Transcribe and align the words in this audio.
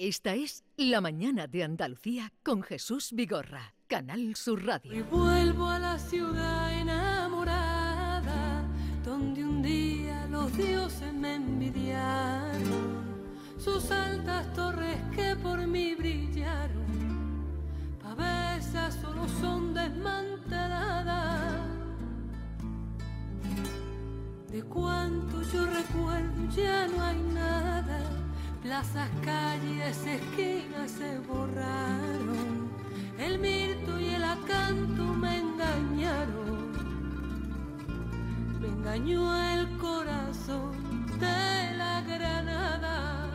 Esta 0.00 0.36
es 0.36 0.62
La 0.76 1.00
Mañana 1.00 1.48
de 1.48 1.64
Andalucía 1.64 2.32
con 2.44 2.62
Jesús 2.62 3.10
Vigorra, 3.12 3.74
Canal 3.88 4.36
Sur 4.36 4.64
Radio. 4.64 4.94
Y 4.94 5.02
vuelvo 5.02 5.66
a 5.66 5.80
la 5.80 5.98
ciudad 5.98 6.72
enamorada, 6.72 8.64
donde 9.04 9.42
un 9.42 9.60
día 9.60 10.24
los 10.30 10.56
dioses 10.56 11.12
me 11.12 11.34
envidiaron, 11.34 13.08
sus 13.58 13.90
altas 13.90 14.52
torres 14.52 14.98
que 15.16 15.34
por 15.34 15.66
mí 15.66 15.96
brillaron, 15.96 16.86
pavesas 18.00 18.94
solo 19.02 19.26
son 19.40 19.74
desmanteladas. 19.74 21.66
De 24.48 24.62
cuanto 24.62 25.42
yo 25.42 25.66
recuerdo 25.66 26.54
ya 26.54 26.86
no 26.86 27.02
hay 27.02 27.18
nada 27.34 28.17
Plazas, 28.62 29.08
calles, 29.24 30.04
esquinas 30.04 30.90
se 30.90 31.18
borraron. 31.20 32.68
El 33.16 33.38
mirto 33.38 34.00
y 34.00 34.08
el 34.08 34.24
acanto 34.24 35.04
me 35.04 35.38
engañaron. 35.38 36.72
Me 38.60 38.68
engañó 38.68 39.52
el 39.52 39.78
corazón 39.78 41.06
de 41.20 41.76
la 41.76 42.02
granada. 42.02 43.28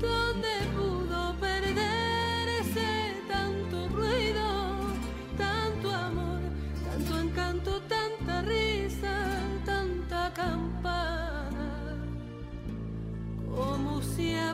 Donde 0.00 0.50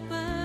como 0.01 0.36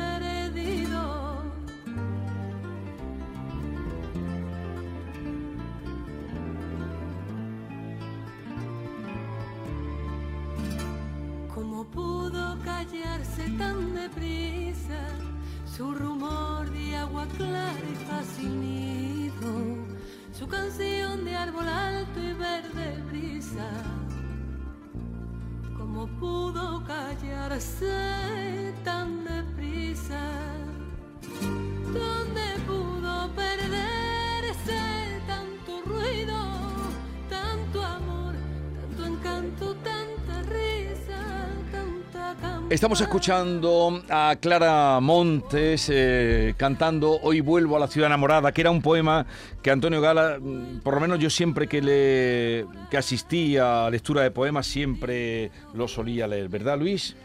Estamos 42.71 43.01
escuchando 43.01 44.01
a 44.09 44.37
Clara 44.39 44.97
Montes 45.01 45.89
eh, 45.91 46.53
cantando 46.55 47.19
Hoy 47.21 47.41
vuelvo 47.41 47.75
a 47.75 47.79
la 47.79 47.87
ciudad 47.87 48.07
enamorada, 48.07 48.53
que 48.53 48.61
era 48.61 48.71
un 48.71 48.81
poema 48.81 49.25
que 49.61 49.71
Antonio 49.71 49.99
Gala, 49.99 50.37
mm, 50.39 50.79
por 50.79 50.93
lo 50.93 51.01
menos 51.01 51.19
yo 51.19 51.29
siempre 51.29 51.67
que 51.67 51.81
le 51.81 52.65
que 52.89 52.95
asistí 52.97 53.57
a 53.57 53.89
lectura 53.89 54.21
de 54.23 54.31
poemas 54.31 54.67
siempre 54.67 55.51
lo 55.73 55.89
solía 55.89 56.27
leer, 56.27 56.47
¿verdad, 56.47 56.79
Luis? 56.79 57.17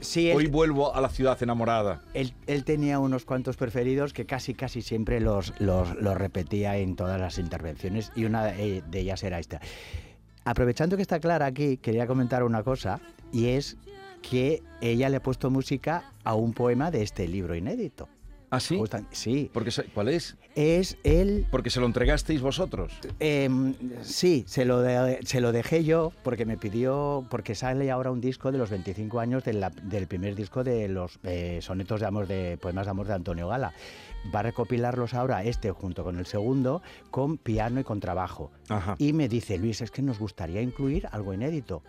Sí, 0.00 0.30
él, 0.30 0.38
Hoy 0.38 0.46
vuelvo 0.46 0.96
a 0.96 1.02
la 1.02 1.10
ciudad 1.10 1.40
enamorada. 1.42 2.00
él- 2.14 2.32
él 2.46 2.64
tenía 2.64 2.98
unos 2.98 3.26
cuantos 3.26 3.58
preferidos 3.58 4.14
que 4.14 4.24
casi 4.24 4.54
casi 4.54 4.80
siempre 4.80 5.20
los, 5.20 5.52
los, 5.60 5.94
los 5.96 6.16
repetía 6.16 6.78
en 6.78 6.96
todas 6.96 7.20
las 7.20 7.38
intervenciones 7.38 8.10
y 8.16 8.24
una 8.24 8.46
de 8.46 8.80
de 8.80 9.00
ellas 9.00 9.22
era 9.22 9.38
esta. 9.38 9.60
Aprovechando 10.46 10.96
que 10.96 11.02
está 11.02 11.20
Clara 11.20 11.44
aquí, 11.44 11.76
quería 11.76 12.06
comentar 12.06 12.42
una 12.42 12.62
cosa 12.62 13.00
y 13.32 13.48
es 13.48 13.76
que 14.22 14.62
ella 14.80 15.08
le 15.08 15.16
ha 15.18 15.22
puesto 15.22 15.50
música 15.50 16.12
a 16.24 16.34
un 16.34 16.52
poema 16.54 16.90
de 16.90 17.02
este 17.02 17.28
libro 17.28 17.54
inédito. 17.54 18.08
¿Ah, 18.50 18.60
sí? 18.60 18.76
Justa- 18.76 19.02
sí. 19.12 19.50
Porque, 19.52 19.70
¿Cuál 19.94 20.08
es? 20.10 20.36
Es 20.54 20.98
el 21.04 21.46
Porque 21.50 21.70
se 21.70 21.80
lo 21.80 21.86
entregasteis 21.86 22.42
vosotros. 22.42 22.92
Em, 23.18 23.72
sí, 24.02 24.44
se 24.46 24.66
lo, 24.66 24.82
de- 24.82 25.20
se 25.24 25.40
lo 25.40 25.52
dejé 25.52 25.84
yo 25.84 26.12
porque 26.22 26.44
me 26.44 26.58
pidió, 26.58 27.26
porque 27.30 27.54
sale 27.54 27.90
ahora 27.90 28.10
un 28.10 28.20
disco 28.20 28.52
de 28.52 28.58
los 28.58 28.68
25 28.68 29.20
años 29.20 29.42
de 29.44 29.54
la- 29.54 29.70
del 29.70 30.06
primer 30.06 30.34
disco 30.34 30.64
de 30.64 30.86
los 30.88 31.18
eh, 31.22 31.60
sonetos 31.62 32.00
de 32.00 32.06
amor, 32.06 32.26
de 32.26 32.58
poemas 32.60 32.84
de 32.84 32.90
amor 32.90 33.06
de 33.06 33.14
Antonio 33.14 33.48
Gala. 33.48 33.72
Va 34.34 34.40
a 34.40 34.42
recopilarlos 34.42 35.14
ahora 35.14 35.42
este 35.44 35.70
junto 35.70 36.04
con 36.04 36.18
el 36.18 36.26
segundo 36.26 36.82
con 37.10 37.38
piano 37.38 37.80
y 37.80 37.84
con 37.84 38.00
trabajo. 38.00 38.50
Ajá. 38.68 38.96
Y 38.98 39.14
me 39.14 39.30
dice, 39.30 39.56
Luis, 39.56 39.80
es 39.80 39.90
que 39.90 40.02
nos 40.02 40.18
gustaría 40.18 40.60
incluir 40.60 41.08
algo 41.10 41.32
inédito. 41.32 41.82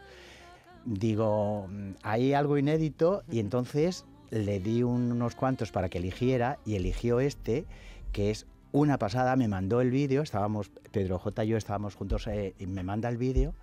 Digo, 0.85 1.67
"Mm, 1.69 1.91
hay 2.03 2.33
algo 2.33 2.57
inédito 2.57 3.23
y 3.31 3.39
entonces 3.39 4.05
le 4.31 4.59
di 4.59 4.83
un- 4.83 5.11
unos 5.11 5.35
cuantos 5.35 5.71
para 5.71 5.89
que 5.89 5.99
eligiera 5.99 6.59
y 6.65 6.75
eligió 6.75 7.19
este, 7.19 7.65
que 8.11 8.31
es 8.31 8.47
una 8.71 8.97
pasada, 8.97 9.35
me 9.35 9.47
mandó 9.47 9.81
el 9.81 9.91
vídeo, 9.91 10.21
estábamos, 10.23 10.71
Pedro 10.91 11.19
J 11.19 11.43
y 11.45 11.47
yo 11.49 11.57
estábamos 11.57 11.95
juntos 11.95 12.25
eh, 12.27 12.55
y 12.57 12.65
me 12.65 12.83
manda 12.83 13.07
el 13.09 13.17
vídeo, 13.17 13.53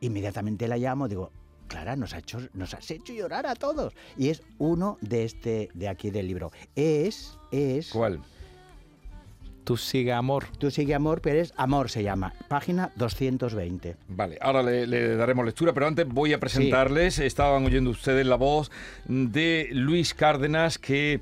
inmediatamente 0.00 0.66
la 0.68 0.78
llamo, 0.78 1.08
digo, 1.08 1.30
Clara, 1.68 1.96
nos, 1.96 2.14
ha 2.14 2.18
hecho, 2.18 2.38
nos 2.54 2.72
has 2.72 2.90
hecho 2.90 3.12
llorar 3.12 3.46
a 3.46 3.54
todos. 3.54 3.92
Y 4.16 4.30
es 4.30 4.42
uno 4.56 4.96
de 5.02 5.24
este, 5.24 5.68
de 5.74 5.88
aquí 5.88 6.10
del 6.10 6.26
libro. 6.26 6.50
Es, 6.74 7.38
es... 7.52 7.90
¿Cuál? 7.90 8.22
Tú 9.68 9.76
sigue 9.76 10.14
amor. 10.14 10.46
Tú 10.56 10.70
sigue 10.70 10.94
amor, 10.94 11.20
pero 11.20 11.40
es 11.40 11.52
amor 11.58 11.90
se 11.90 12.02
llama. 12.02 12.32
Página 12.48 12.90
220. 12.96 13.96
Vale, 14.08 14.38
ahora 14.40 14.62
le, 14.62 14.86
le 14.86 15.14
daremos 15.14 15.44
lectura, 15.44 15.74
pero 15.74 15.86
antes 15.86 16.08
voy 16.08 16.32
a 16.32 16.40
presentarles. 16.40 17.18
Estaban 17.18 17.66
oyendo 17.66 17.90
ustedes 17.90 18.24
la 18.24 18.36
voz 18.36 18.70
de 19.04 19.68
Luis 19.72 20.14
Cárdenas, 20.14 20.78
que 20.78 21.20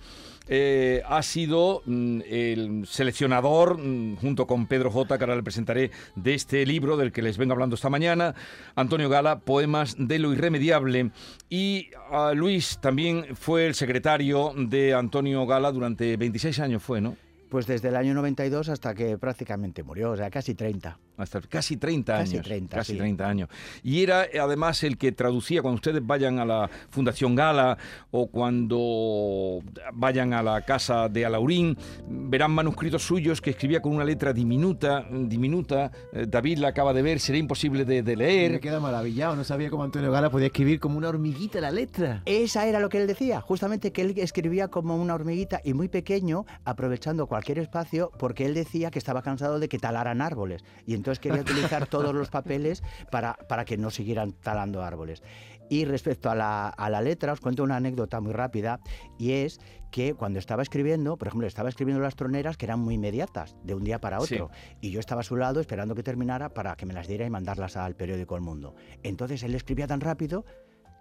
eh, 0.48 1.02
ha 1.08 1.24
sido 1.24 1.82
mm, 1.86 2.20
el 2.24 2.86
seleccionador, 2.86 3.78
mm, 3.78 4.14
junto 4.18 4.46
con 4.46 4.68
Pedro 4.68 4.92
J, 4.92 5.18
que 5.18 5.24
ahora 5.24 5.34
le 5.34 5.42
presentaré, 5.42 5.90
de 6.14 6.34
este 6.34 6.64
libro 6.64 6.96
del 6.96 7.10
que 7.10 7.22
les 7.22 7.38
vengo 7.38 7.52
hablando 7.52 7.74
esta 7.74 7.90
mañana. 7.90 8.36
Antonio 8.76 9.08
Gala, 9.08 9.40
Poemas 9.40 9.96
de 9.98 10.20
lo 10.20 10.32
Irremediable. 10.32 11.10
Y 11.50 11.88
ah, 12.12 12.32
Luis 12.32 12.78
también 12.80 13.34
fue 13.34 13.66
el 13.66 13.74
secretario 13.74 14.52
de 14.56 14.94
Antonio 14.94 15.44
Gala 15.46 15.72
durante 15.72 16.16
26 16.16 16.60
años, 16.60 16.80
fue, 16.80 17.00
¿no? 17.00 17.16
Pues 17.48 17.66
desde 17.66 17.88
el 17.88 17.96
año 17.96 18.14
92 18.14 18.68
hasta 18.68 18.94
que 18.94 19.18
prácticamente 19.18 19.82
murió, 19.82 20.10
o 20.10 20.16
sea, 20.16 20.30
casi 20.30 20.54
30. 20.54 20.98
Hasta 21.16 21.40
casi 21.40 21.76
30 21.76 22.12
Casi 22.12 22.34
años. 22.34 22.46
30, 22.46 22.76
casi 22.76 22.92
sí. 22.92 22.98
30 22.98 23.26
años. 23.28 23.48
Y 23.82 24.02
era 24.02 24.24
eh, 24.24 24.38
además 24.38 24.82
el 24.84 24.98
que 24.98 25.12
traducía 25.12 25.62
cuando 25.62 25.76
ustedes 25.76 26.04
vayan 26.06 26.38
a 26.38 26.44
la 26.44 26.70
Fundación 26.90 27.34
Gala 27.34 27.78
o 28.10 28.26
cuando 28.26 29.60
vayan 29.94 30.32
a 30.32 30.42
la 30.42 30.60
casa 30.62 31.08
de 31.08 31.24
Alaurín, 31.24 31.76
verán 32.08 32.50
manuscritos 32.50 33.02
suyos 33.02 33.40
que 33.40 33.50
escribía 33.50 33.80
con 33.80 33.94
una 33.94 34.04
letra 34.04 34.32
diminuta, 34.32 35.06
diminuta. 35.10 35.90
Eh, 36.12 36.26
David 36.28 36.58
la 36.58 36.68
acaba 36.68 36.92
de 36.92 37.02
ver, 37.02 37.20
sería 37.20 37.40
imposible 37.40 37.84
de, 37.84 38.02
de 38.02 38.16
Me 38.16 38.24
leer. 38.24 38.60
queda 38.60 38.80
maravillado, 38.80 39.36
no 39.36 39.44
sabía 39.44 39.70
cómo 39.70 39.84
Antonio 39.84 40.10
Gala 40.12 40.30
podía 40.30 40.48
escribir 40.48 40.80
como 40.80 40.98
una 40.98 41.08
hormiguita 41.08 41.60
la 41.60 41.70
letra. 41.70 42.22
Esa 42.26 42.66
era 42.66 42.80
lo 42.80 42.88
que 42.88 42.98
él 43.00 43.06
decía, 43.06 43.40
justamente 43.40 43.92
que 43.92 44.02
él 44.02 44.14
escribía 44.18 44.68
como 44.68 44.96
una 44.96 45.14
hormiguita 45.14 45.60
y 45.64 45.72
muy 45.74 45.88
pequeño, 45.88 46.44
aprovechando 46.64 47.26
cualquier 47.26 47.58
espacio, 47.58 48.10
porque 48.18 48.44
él 48.44 48.54
decía 48.54 48.90
que 48.90 48.98
estaba 48.98 49.22
cansado 49.22 49.58
de 49.58 49.68
que 49.68 49.78
talaran 49.78 50.20
árboles. 50.20 50.62
Y 50.86 50.94
entonces 50.94 51.05
quería 51.18 51.40
utilizar 51.40 51.86
todos 51.86 52.14
los 52.14 52.30
papeles 52.30 52.82
para, 53.10 53.34
para 53.48 53.64
que 53.64 53.76
no 53.76 53.90
siguieran 53.90 54.32
talando 54.32 54.82
árboles. 54.82 55.22
Y 55.68 55.84
respecto 55.84 56.30
a 56.30 56.34
la, 56.34 56.68
a 56.68 56.90
la 56.90 57.00
letra, 57.00 57.32
os 57.32 57.40
cuento 57.40 57.64
una 57.64 57.76
anécdota 57.76 58.20
muy 58.20 58.32
rápida, 58.32 58.78
y 59.18 59.32
es 59.32 59.58
que 59.90 60.14
cuando 60.14 60.38
estaba 60.38 60.62
escribiendo, 60.62 61.16
por 61.16 61.28
ejemplo, 61.28 61.46
estaba 61.46 61.68
escribiendo 61.68 62.02
las 62.02 62.14
troneras 62.14 62.56
que 62.56 62.66
eran 62.66 62.80
muy 62.80 62.94
inmediatas, 62.94 63.56
de 63.64 63.74
un 63.74 63.82
día 63.82 64.00
para 64.00 64.20
otro, 64.20 64.50
y 64.80 64.90
yo 64.90 65.00
estaba 65.00 65.22
a 65.22 65.24
su 65.24 65.36
lado 65.36 65.58
esperando 65.60 65.94
que 65.94 66.02
terminara 66.02 66.50
para 66.50 66.76
que 66.76 66.86
me 66.86 66.94
las 66.94 67.08
diera 67.08 67.26
y 67.26 67.30
mandarlas 67.30 67.76
al 67.76 67.96
periódico 67.96 68.36
El 68.36 68.42
Mundo. 68.42 68.74
Entonces 69.02 69.42
él 69.42 69.54
escribía 69.54 69.86
tan 69.86 70.00
rápido 70.00 70.44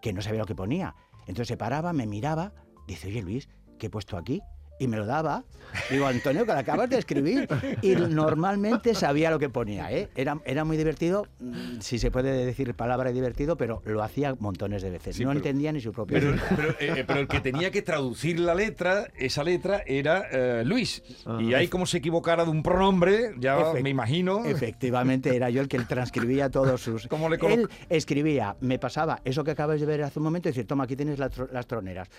que 0.01 0.13
no 0.13 0.21
sabía 0.21 0.39
lo 0.39 0.45
que 0.45 0.56
ponía. 0.56 0.95
Entonces 1.21 1.47
se 1.47 1.57
paraba, 1.57 1.94
me 1.94 2.07
miraba, 2.07 2.53
dice, 2.88 3.07
oye 3.07 3.21
Luis, 3.21 3.50
¿qué 3.77 3.88
he 3.88 3.89
puesto 3.89 4.18
aquí? 4.18 4.41
Y 4.80 4.88
me 4.88 4.98
lo 4.98 5.06
daba. 5.06 5.44
Digo, 5.89 6.06
Antonio, 6.06 6.45
que 6.45 6.54
lo 6.54 6.60
acabas 6.60 6.89
de 6.89 6.98
escribir. 6.98 7.48
Y 7.81 7.95
normalmente 7.95 8.94
sabía 8.95 9.30
lo 9.30 9.39
que 9.39 9.50
ponía. 9.50 9.92
¿eh? 9.92 10.07
Era, 10.16 10.39
era 10.45 10.63
muy 10.63 10.77
divertido, 10.77 11.27
mm, 11.39 11.80
si 11.81 12.00
se 12.00 12.12
puede 12.12 12.45
decir 12.45 12.74
palabra 12.75 13.12
divertido, 13.12 13.57
pero 13.57 13.81
lo 13.86 14.01
hacía 14.04 14.36
montones 14.39 14.81
de 14.83 14.89
veces. 14.89 15.16
Sí, 15.18 15.24
no 15.24 15.30
pero- 15.30 15.39
entendía 15.39 15.72
ni 15.74 15.81
su 15.81 15.92
propia 15.92 16.19
Pero, 16.19 16.36
pero, 16.56 16.69
eh, 16.80 17.04
pero 17.06 17.19
el 17.19 17.27
que 17.27 17.39
tenía 17.42 17.72
que 17.72 17.81
traducir 17.81 18.39
la 18.39 18.56
letra, 18.56 19.07
esa 19.18 19.44
letra, 19.44 19.81
era 19.86 20.27
eh, 20.31 20.63
Luis. 20.66 21.04
Y 21.39 21.54
ahí 21.54 21.68
como 21.68 21.86
se 21.86 21.98
equivocara 21.98 22.45
de 22.45 22.51
un 22.51 22.63
pronombre, 22.63 23.33
ya 23.38 23.57
Efect- 23.60 23.81
me 23.81 23.89
imagino. 23.89 24.45
Efectivamente, 24.45 25.36
era 25.36 25.50
yo 25.50 25.62
el 25.62 25.68
que 25.68 25.80
transcribía 25.80 26.50
todos 26.50 26.81
sus... 26.81 27.07
¿Cómo 27.10 27.27
le 27.30 27.38
Él 27.54 27.69
escribía, 27.89 28.56
me 28.62 28.80
pasaba 28.80 29.19
eso 29.25 29.44
que 29.44 29.51
acabas 29.51 29.80
de 29.80 29.86
ver 29.86 30.04
hace 30.04 30.19
un 30.19 30.24
momento, 30.25 30.48
y 30.50 30.51
decir, 30.51 30.66
toma, 30.68 30.86
aquí 30.86 30.95
tienes 30.95 31.19
las 31.19 31.68
troneras. 31.68 32.10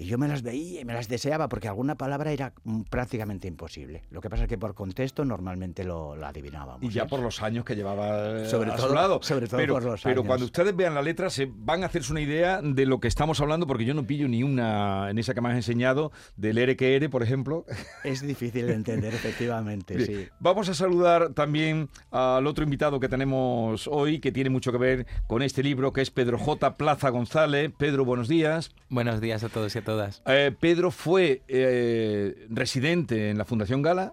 Y 0.00 0.04
yo 0.06 0.16
me 0.16 0.28
las 0.28 0.42
veía 0.42 0.80
y 0.80 0.84
me 0.84 0.94
las 0.94 1.08
deseaba 1.08 1.48
porque 1.48 1.66
alguna 1.66 1.96
palabra 1.96 2.30
era 2.30 2.52
mm, 2.62 2.82
prácticamente 2.82 3.48
imposible. 3.48 4.04
Lo 4.10 4.20
que 4.20 4.30
pasa 4.30 4.44
es 4.44 4.48
que 4.48 4.56
por 4.56 4.74
contexto 4.76 5.24
normalmente 5.24 5.82
lo, 5.82 6.14
lo 6.14 6.24
adivinábamos. 6.24 6.82
Y 6.84 6.88
ya 6.90 7.02
¿eh? 7.02 7.06
por 7.08 7.18
los 7.18 7.42
años 7.42 7.64
que 7.64 7.74
llevaba 7.74 8.42
eh, 8.42 8.46
Sobre 8.46 8.70
a 8.70 8.76
todo- 8.76 8.88
su 8.88 8.94
lado. 8.94 9.18
sobre 9.22 9.48
todo 9.48 9.56
pero, 9.58 9.74
por 9.74 9.82
los 9.82 10.02
Pero 10.02 10.20
años. 10.20 10.26
cuando 10.28 10.44
ustedes 10.46 10.76
vean 10.76 10.94
la 10.94 11.02
letra 11.02 11.30
se 11.30 11.50
van 11.52 11.82
a 11.82 11.86
hacerse 11.86 12.12
una 12.12 12.20
idea 12.20 12.62
de 12.62 12.86
lo 12.86 13.00
que 13.00 13.08
estamos 13.08 13.40
hablando 13.40 13.66
porque 13.66 13.84
yo 13.84 13.92
no 13.92 14.06
pillo 14.06 14.28
ni 14.28 14.44
una 14.44 15.10
en 15.10 15.18
esa 15.18 15.34
que 15.34 15.40
me 15.40 15.48
has 15.48 15.56
enseñado 15.56 16.12
del 16.36 16.58
ere 16.58 16.76
que 16.76 16.94
ere, 16.94 17.08
por 17.08 17.24
ejemplo. 17.24 17.64
Es 18.04 18.22
difícil 18.24 18.68
de 18.68 18.74
entender, 18.74 19.12
efectivamente, 19.12 19.96
Bien, 19.96 20.06
sí. 20.06 20.28
Vamos 20.38 20.68
a 20.68 20.74
saludar 20.74 21.30
también 21.34 21.88
al 22.12 22.46
otro 22.46 22.62
invitado 22.62 23.00
que 23.00 23.08
tenemos 23.08 23.88
hoy, 23.88 24.20
que 24.20 24.30
tiene 24.30 24.48
mucho 24.50 24.70
que 24.70 24.78
ver 24.78 25.06
con 25.26 25.42
este 25.42 25.64
libro, 25.64 25.92
que 25.92 26.02
es 26.02 26.12
Pedro 26.12 26.38
J. 26.38 26.76
Plaza 26.76 27.08
González. 27.10 27.72
Pedro, 27.76 28.04
buenos 28.04 28.28
días. 28.28 28.70
Buenos 28.88 29.20
días 29.20 29.42
a 29.42 29.48
todos 29.48 29.74
y 29.74 29.78
a 29.78 29.82
todas. 29.88 30.22
Eh, 30.26 30.54
Pedro 30.58 30.90
fue 30.90 31.42
eh, 31.48 32.46
residente 32.50 33.30
en 33.30 33.38
la 33.38 33.44
Fundación 33.44 33.80
Gala. 33.80 34.12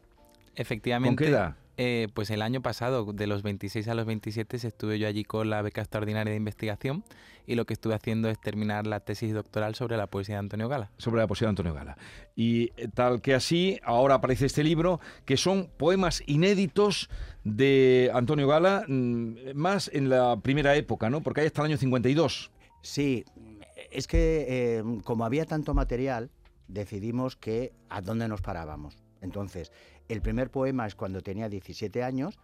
Efectivamente. 0.56 1.10
¿Con 1.10 1.18
qué 1.18 1.31
edad? 1.31 1.56
eh, 1.77 2.07
pues 2.13 2.30
el 2.30 2.42
año 2.42 2.62
pasado, 2.62 3.12
de 3.12 3.27
los 3.27 3.44
26 3.44 3.88
a 3.88 3.95
los 3.95 4.06
27, 4.06 4.57
estuve 4.68 5.00
yo 5.00 5.07
allí 5.07 5.24
con 5.24 5.50
la 5.50 5.62
beca 5.62 5.81
extraordinaria 5.81 6.31
de 6.31 6.38
investigación 6.38 7.04
y 7.48 7.56
lo 7.56 7.66
que 7.66 7.74
estuve 7.74 7.94
haciendo 7.94 8.30
es 8.30 8.39
terminar 8.39 8.88
la 8.88 9.01
tesis 9.01 9.33
doctoral 9.33 9.75
sobre 9.75 9.98
la 9.98 10.07
poesía 10.07 10.36
de 10.36 10.39
Antonio 10.39 10.69
Gala. 10.69 10.89
sobre 10.98 11.22
la 11.22 11.27
poesía 11.27 11.48
de 11.48 11.50
Antonio 11.50 11.74
Gala. 11.74 11.98
Y 12.36 12.71
eh, 12.78 12.88
tal 12.94 13.21
que 13.21 13.33
así, 13.33 13.80
ahora 13.83 14.16
aparece 14.16 14.45
este 14.45 14.63
libro, 14.63 15.00
que 15.25 15.38
son 15.38 15.69
poemas 15.78 16.24
inéditos 16.28 17.10
de 17.44 18.10
Antonio 18.13 18.48
Gala, 18.48 18.86
mm, 18.88 19.54
más 19.54 19.89
en 19.94 20.10
la 20.10 20.38
primera 20.38 20.75
época, 20.75 21.10
¿no? 21.10 21.21
Porque 21.21 21.42
hay 21.42 21.48
hasta 21.48 21.62
el 21.62 21.68
año 21.68 21.78
52. 21.78 22.51
Sí, 22.81 23.25
es 23.97 24.07
que 24.07 24.45
eh, 24.80 24.83
como 25.03 25.25
había 25.25 25.45
tanto 25.45 25.74
material, 25.74 26.30
decidimos 26.68 27.36
que 27.36 27.74
a 27.89 28.01
dónde 28.01 28.27
nos 28.27 28.42
parábamos. 28.42 28.97
Entonces, 29.21 29.71
el 30.09 30.21
primer 30.21 30.50
poema 30.51 30.86
es 30.88 30.95
cuando 30.95 31.21
tenía 31.21 31.50
17 31.50 32.03
años, 32.03 32.38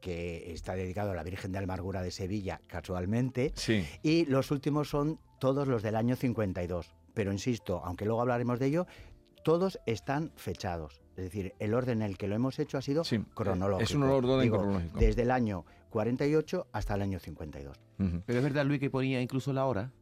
que 0.00 0.52
está 0.52 0.74
dedicado 0.74 1.12
a 1.12 1.14
la 1.14 1.22
Virgen 1.22 1.52
de 1.52 1.58
Amargura 1.58 2.02
de 2.02 2.10
Sevilla, 2.10 2.60
casualmente, 2.66 3.52
Sí. 3.56 3.84
y 4.02 4.26
los 4.26 4.50
últimos 4.50 4.88
son 4.90 5.18
todos 5.38 5.66
los 5.66 5.82
del 5.82 5.96
año 5.96 6.14
52. 6.16 6.94
Pero 7.14 7.32
insisto, 7.32 7.80
aunque 7.84 8.04
luego 8.04 8.20
hablaremos 8.20 8.58
de 8.58 8.66
ello, 8.66 8.86
todos 9.44 9.78
están 9.86 10.32
fechados. 10.36 11.00
Es 11.16 11.24
decir, 11.24 11.54
el 11.58 11.74
orden 11.74 12.02
en 12.02 12.10
el 12.10 12.18
que 12.18 12.26
lo 12.28 12.34
hemos 12.34 12.58
hecho 12.58 12.76
ha 12.76 12.82
sido 12.82 13.04
Sí, 13.04 13.18
cronológico. 13.34 13.82
es 13.82 13.94
un 13.94 14.02
orden 14.02 14.40
Digo, 14.40 14.58
cronológico. 14.58 14.98
Desde 14.98 15.22
el 15.22 15.30
año 15.30 15.64
48 15.90 16.66
hasta 16.72 16.94
el 16.96 17.02
año 17.02 17.18
52. 17.18 17.80
Ujú. 17.98 18.22
Pero 18.26 18.38
es 18.38 18.44
verdad, 18.44 18.64
Luis, 18.66 18.80
que 18.80 18.90
ponía 18.90 19.20
incluso 19.22 19.52
la 19.52 19.64
hora. 19.66 19.92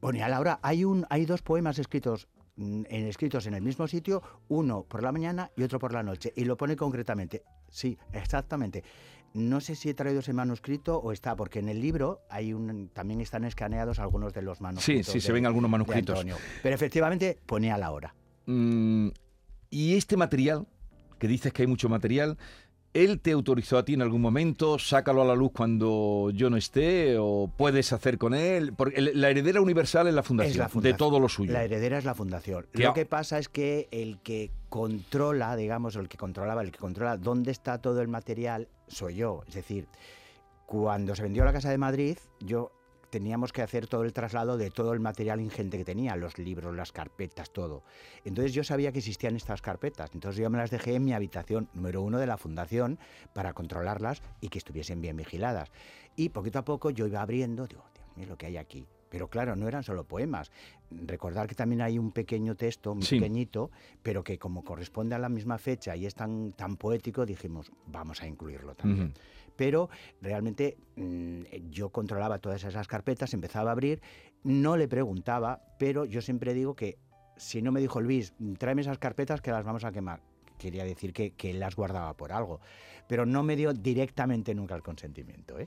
Ponía 0.00 0.28
la 0.28 0.40
hora. 0.40 0.58
Hay, 0.62 0.84
un, 0.84 1.06
hay 1.10 1.26
dos 1.26 1.42
poemas 1.42 1.78
escritos 1.78 2.28
mm, 2.56 2.82
en, 2.88 3.06
escritos 3.06 3.46
en 3.46 3.54
el 3.54 3.62
mismo 3.62 3.86
sitio, 3.86 4.22
uno 4.48 4.84
por 4.84 5.02
la 5.02 5.12
mañana 5.12 5.50
y 5.56 5.62
otro 5.62 5.78
por 5.78 5.92
la 5.92 6.02
noche. 6.02 6.32
Y 6.36 6.44
lo 6.44 6.56
pone 6.56 6.74
concretamente. 6.76 7.42
Sí, 7.68 7.98
exactamente. 8.12 8.82
No 9.32 9.60
sé 9.60 9.76
si 9.76 9.88
he 9.90 9.94
traído 9.94 10.20
ese 10.20 10.32
manuscrito 10.32 10.98
o 10.98 11.12
está, 11.12 11.36
porque 11.36 11.60
en 11.60 11.68
el 11.68 11.80
libro 11.80 12.22
hay 12.28 12.52
un, 12.52 12.88
también 12.88 13.20
están 13.20 13.44
escaneados 13.44 14.00
algunos 14.00 14.32
de 14.34 14.42
los 14.42 14.58
Sí, 14.58 14.64
manuscritos. 14.64 15.12
sí, 15.12 15.20
se 15.20 15.28
de- 15.28 15.34
ven 15.34 15.46
algunos 15.46 15.70
manuscritos. 15.70 16.24
Pero 16.62 16.74
efectivamente 16.74 17.38
ponía 17.46 17.78
la 17.78 17.92
hora. 17.92 18.14
Mm, 18.46 19.08
y 19.70 19.94
este 19.94 20.16
material, 20.16 20.66
que 21.20 21.28
dices 21.28 21.52
que 21.52 21.62
hay 21.62 21.68
mucho 21.68 21.88
material, 21.88 22.38
¿él 22.92 23.20
te 23.20 23.32
autorizó 23.32 23.78
a 23.78 23.84
ti 23.84 23.94
en 23.94 24.02
algún 24.02 24.20
momento? 24.20 24.78
Sácalo 24.78 25.22
a 25.22 25.24
la 25.24 25.34
luz 25.34 25.52
cuando 25.54 26.30
yo 26.34 26.50
no 26.50 26.56
esté, 26.56 27.16
o 27.18 27.50
puedes 27.56 27.92
hacer 27.92 28.18
con 28.18 28.34
él. 28.34 28.72
Porque 28.72 29.00
la 29.00 29.30
heredera 29.30 29.60
universal 29.60 30.08
es 30.08 30.14
la 30.14 30.22
fundación, 30.22 30.66
Es 30.66 30.74
la 30.74 30.80
de 30.80 30.94
todo 30.94 31.20
lo 31.20 31.28
suyo. 31.28 31.52
La 31.52 31.64
heredera 31.64 31.98
es 31.98 32.04
la 32.04 32.14
fundación. 32.14 32.66
Lo 32.72 32.94
que 32.94 33.06
pasa 33.06 33.38
es 33.38 33.48
que 33.48 33.88
el 33.90 34.18
que 34.20 34.50
controla, 34.68 35.56
digamos, 35.56 35.96
el 35.96 36.08
que 36.08 36.16
controlaba, 36.16 36.62
el 36.62 36.72
que 36.72 36.78
controla 36.78 37.16
dónde 37.16 37.50
está 37.50 37.80
todo 37.80 38.00
el 38.00 38.08
material, 38.08 38.68
soy 38.88 39.16
yo. 39.16 39.42
Es 39.48 39.54
decir, 39.54 39.86
cuando 40.66 41.14
se 41.14 41.22
vendió 41.22 41.44
la 41.44 41.52
Casa 41.52 41.70
de 41.70 41.78
Madrid, 41.78 42.18
yo 42.40 42.72
teníamos 43.10 43.52
que 43.52 43.62
hacer 43.62 43.86
todo 43.86 44.04
el 44.04 44.12
traslado 44.12 44.56
de 44.56 44.70
todo 44.70 44.92
el 44.92 45.00
material 45.00 45.40
ingente 45.40 45.76
que 45.76 45.84
tenía, 45.84 46.16
los 46.16 46.38
libros, 46.38 46.74
las 46.74 46.92
carpetas, 46.92 47.50
todo. 47.50 47.82
Entonces 48.24 48.54
yo 48.54 48.64
sabía 48.64 48.92
que 48.92 48.98
existían 48.98 49.36
estas 49.36 49.60
carpetas, 49.60 50.10
entonces 50.14 50.40
yo 50.40 50.48
me 50.48 50.58
las 50.58 50.70
dejé 50.70 50.94
en 50.94 51.04
mi 51.04 51.12
habitación 51.12 51.68
número 51.74 52.02
uno 52.02 52.18
de 52.18 52.26
la 52.26 52.38
fundación 52.38 52.98
para 53.32 53.52
controlarlas 53.52 54.22
y 54.40 54.48
que 54.48 54.58
estuviesen 54.58 55.00
bien 55.00 55.16
vigiladas. 55.16 55.70
Y 56.16 56.30
poquito 56.30 56.60
a 56.60 56.64
poco 56.64 56.90
yo 56.90 57.06
iba 57.06 57.20
abriendo, 57.20 57.66
digo, 57.66 57.84
Dios 57.94 58.16
mío, 58.16 58.26
lo 58.28 58.38
que 58.38 58.46
hay 58.46 58.56
aquí. 58.56 58.86
Pero 59.10 59.28
claro, 59.28 59.56
no 59.56 59.68
eran 59.68 59.82
solo 59.82 60.04
poemas. 60.04 60.50
Recordar 60.90 61.46
que 61.48 61.54
también 61.54 61.82
hay 61.82 61.98
un 61.98 62.12
pequeño 62.12 62.54
texto, 62.54 62.94
muy 62.94 63.02
Sí. 63.04 63.16
pequeñito, 63.16 63.70
pero 64.02 64.24
que 64.24 64.38
como 64.38 64.64
corresponde 64.64 65.14
a 65.16 65.18
la 65.18 65.28
misma 65.28 65.58
fecha 65.58 65.94
y 65.96 66.06
es 66.06 66.14
tan, 66.14 66.52
tan 66.52 66.76
poético, 66.76 67.26
dijimos, 67.26 67.70
vamos 67.86 68.22
a 68.22 68.26
incluirlo 68.28 68.74
también. 68.74 69.08
Ujú. 69.08 69.14
Pero 69.56 69.90
realmente 70.22 70.78
mm, 70.96 71.42
yo 71.70 71.90
controlaba 71.90 72.38
todas 72.38 72.64
esas 72.64 72.86
carpetas, 72.86 73.34
empezaba 73.34 73.70
a 73.70 73.72
abrir, 73.72 74.00
no 74.44 74.76
le 74.76 74.88
preguntaba, 74.88 75.60
pero 75.78 76.04
yo 76.06 76.22
siempre 76.22 76.54
digo 76.54 76.74
que 76.74 76.96
si 77.36 77.60
no 77.62 77.72
me 77.72 77.80
dijo 77.80 78.00
Luis, 78.00 78.32
tráeme 78.58 78.82
esas 78.82 78.98
carpetas 78.98 79.40
que 79.40 79.50
las 79.50 79.64
vamos 79.64 79.84
a 79.84 79.92
quemar. 79.92 80.20
Quería 80.56 80.84
decir 80.84 81.12
que, 81.12 81.32
que 81.32 81.50
él 81.50 81.58
las 81.58 81.74
guardaba 81.74 82.14
por 82.14 82.32
algo, 82.32 82.60
pero 83.08 83.26
no 83.26 83.42
me 83.42 83.56
dio 83.56 83.72
directamente 83.72 84.54
nunca 84.54 84.74
el 84.76 84.82
consentimiento. 84.82 85.58
¿eh? 85.58 85.66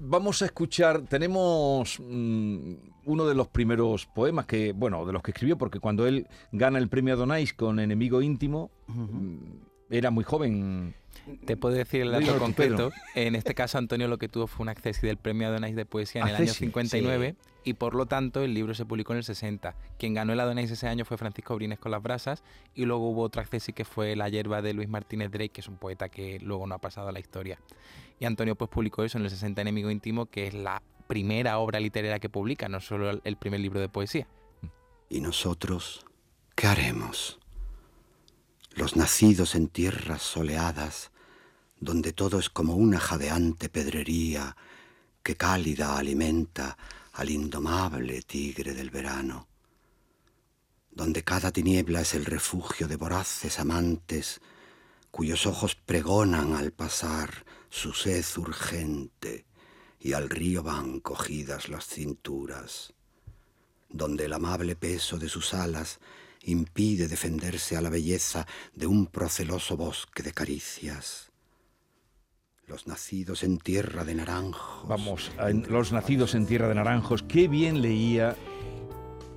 Vamos 0.00 0.42
a 0.42 0.46
escuchar, 0.46 1.02
tenemos 1.02 1.98
mm, 2.00 2.74
uno 3.04 3.26
de 3.26 3.34
los 3.34 3.48
primeros 3.48 4.06
poemas 4.06 4.46
que, 4.46 4.72
bueno, 4.72 5.04
de 5.04 5.12
los 5.12 5.22
que 5.22 5.32
escribió, 5.32 5.58
porque 5.58 5.80
cuando 5.80 6.06
él 6.06 6.26
gana 6.52 6.78
el 6.78 6.88
premio 6.88 7.14
Adonais 7.14 7.52
con 7.52 7.80
Enemigo 7.80 8.22
Íntimo, 8.22 8.70
mm, 8.86 9.36
era 9.90 10.10
muy 10.10 10.24
joven. 10.24 10.94
Te 11.44 11.56
puedo 11.56 11.74
decir 11.74 12.02
el 12.02 12.12
dato 12.12 12.38
concreto. 12.38 12.90
En 13.14 13.34
este 13.34 13.54
caso, 13.54 13.78
Antonio 13.78 14.08
lo 14.08 14.18
que 14.18 14.28
tuvo 14.28 14.46
fue 14.46 14.64
un 14.64 14.68
accesi 14.68 15.06
del 15.06 15.16
premio 15.16 15.48
Adonais 15.48 15.74
de 15.74 15.84
poesía 15.84 16.22
en 16.22 16.28
el 16.28 16.34
año 16.34 16.44
Accesi, 16.44 16.58
59 16.66 17.36
y 17.68 17.74
por 17.74 17.94
lo 17.94 18.06
tanto 18.06 18.42
el 18.42 18.54
libro 18.54 18.72
se 18.72 18.86
publicó 18.86 19.12
en 19.12 19.18
el 19.18 19.24
60. 19.24 19.74
Quien 19.98 20.14
ganó 20.14 20.32
el 20.32 20.40
Adonais 20.40 20.70
ese 20.70 20.88
año 20.88 21.04
fue 21.04 21.18
Francisco 21.18 21.54
Brines 21.54 21.78
con 21.78 21.92
las 21.92 22.02
brasas 22.02 22.42
y 22.74 22.86
luego 22.86 23.10
hubo 23.10 23.22
otro 23.22 23.42
accesi 23.42 23.74
que 23.74 23.84
fue 23.84 24.16
La 24.16 24.30
hierba 24.30 24.62
de 24.62 24.72
Luis 24.72 24.88
Martínez 24.88 25.30
Drake, 25.30 25.50
que 25.50 25.60
es 25.60 25.68
un 25.68 25.76
poeta 25.76 26.08
que 26.08 26.40
luego 26.40 26.66
no 26.66 26.74
ha 26.74 26.78
pasado 26.78 27.08
a 27.08 27.12
la 27.12 27.20
historia. 27.20 27.60
Y 28.18 28.24
Antonio 28.24 28.54
pues 28.54 28.70
publicó 28.70 29.04
eso 29.04 29.18
en 29.18 29.24
el 29.24 29.30
60 29.30 29.60
Enemigo 29.60 29.90
Íntimo, 29.90 30.26
que 30.26 30.46
es 30.46 30.54
la 30.54 30.82
primera 31.06 31.58
obra 31.58 31.78
literaria 31.78 32.18
que 32.18 32.30
publica, 32.30 32.70
no 32.70 32.80
solo 32.80 33.20
el 33.22 33.36
primer 33.36 33.60
libro 33.60 33.80
de 33.80 33.90
poesía. 33.90 34.26
¿Y 35.10 35.20
nosotros 35.20 36.06
qué 36.54 36.68
haremos? 36.68 37.38
Los 38.74 38.96
nacidos 38.96 39.54
en 39.54 39.68
tierras 39.68 40.22
soleadas, 40.22 41.10
donde 41.80 42.14
todo 42.14 42.38
es 42.38 42.48
como 42.48 42.76
una 42.76 42.98
jadeante 42.98 43.68
pedrería 43.68 44.56
que 45.22 45.36
cálida 45.36 45.98
alimenta 45.98 46.78
al 47.18 47.30
indomable 47.30 48.22
tigre 48.22 48.74
del 48.74 48.90
verano, 48.90 49.46
donde 50.90 51.22
cada 51.22 51.52
tiniebla 51.52 52.00
es 52.00 52.14
el 52.14 52.24
refugio 52.24 52.88
de 52.88 52.96
voraces 52.96 53.58
amantes 53.58 54.40
cuyos 55.10 55.46
ojos 55.46 55.74
pregonan 55.74 56.54
al 56.54 56.72
pasar 56.72 57.44
su 57.70 57.92
sed 57.92 58.24
urgente 58.36 59.46
y 60.00 60.12
al 60.12 60.28
río 60.28 60.62
van 60.62 61.00
cogidas 61.00 61.68
las 61.68 61.86
cinturas 61.86 62.94
donde 63.88 64.26
el 64.26 64.32
amable 64.32 64.76
peso 64.76 65.18
de 65.18 65.28
sus 65.28 65.54
alas 65.54 65.98
impide 66.42 67.08
defenderse 67.08 67.76
a 67.76 67.80
la 67.80 67.90
belleza 67.90 68.46
de 68.74 68.86
un 68.86 69.06
proceloso 69.06 69.76
bosque 69.76 70.22
de 70.22 70.32
caricias. 70.32 71.27
Los 72.68 72.86
nacidos 72.86 73.44
en 73.44 73.56
tierra 73.58 74.04
de 74.04 74.14
naranjos. 74.14 74.86
Vamos, 74.86 75.32
los 75.70 75.90
nacidos 75.90 76.34
en 76.34 76.44
Tierra 76.44 76.68
de 76.68 76.74
Naranjos, 76.74 77.22
qué 77.22 77.48
bien 77.48 77.80
leía 77.80 78.36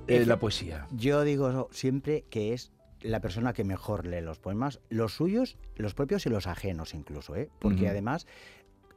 eh, 0.06 0.26
la 0.26 0.38
poesía. 0.38 0.86
Yo 0.92 1.22
digo 1.22 1.70
siempre 1.72 2.26
que 2.28 2.52
es 2.52 2.72
la 3.00 3.20
persona 3.20 3.54
que 3.54 3.64
mejor 3.64 4.06
lee 4.06 4.20
los 4.20 4.38
poemas, 4.38 4.80
los 4.90 5.14
suyos, 5.14 5.56
los 5.76 5.94
propios 5.94 6.26
y 6.26 6.28
los 6.28 6.46
ajenos 6.46 6.92
incluso, 6.92 7.34
¿eh? 7.34 7.48
porque 7.58 7.88
además 7.88 8.26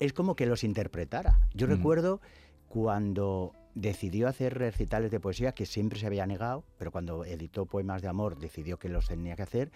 es 0.02 0.12
como 0.12 0.36
que 0.36 0.46
los 0.46 0.66
interpretara. 0.66 1.40
Yo 1.54 1.66
recuerdo 1.66 2.20
cuando 2.68 3.54
decidió 3.74 4.28
hacer 4.28 4.58
recitales 4.58 5.12
de 5.12 5.22
poesía, 5.22 5.54
que 5.54 5.66
siempre 5.66 5.98
se 5.98 6.08
había 6.08 6.26
negado, 6.26 6.66
pero 6.78 6.92
cuando 6.92 7.24
editó 7.24 7.68
Poemas 7.68 8.02
de 8.02 8.10
Amor 8.10 8.38
decidió 8.38 8.78
que 8.80 8.90
los 8.90 9.08
tenía 9.08 9.38
que 9.38 9.44
hacer, 9.44 9.72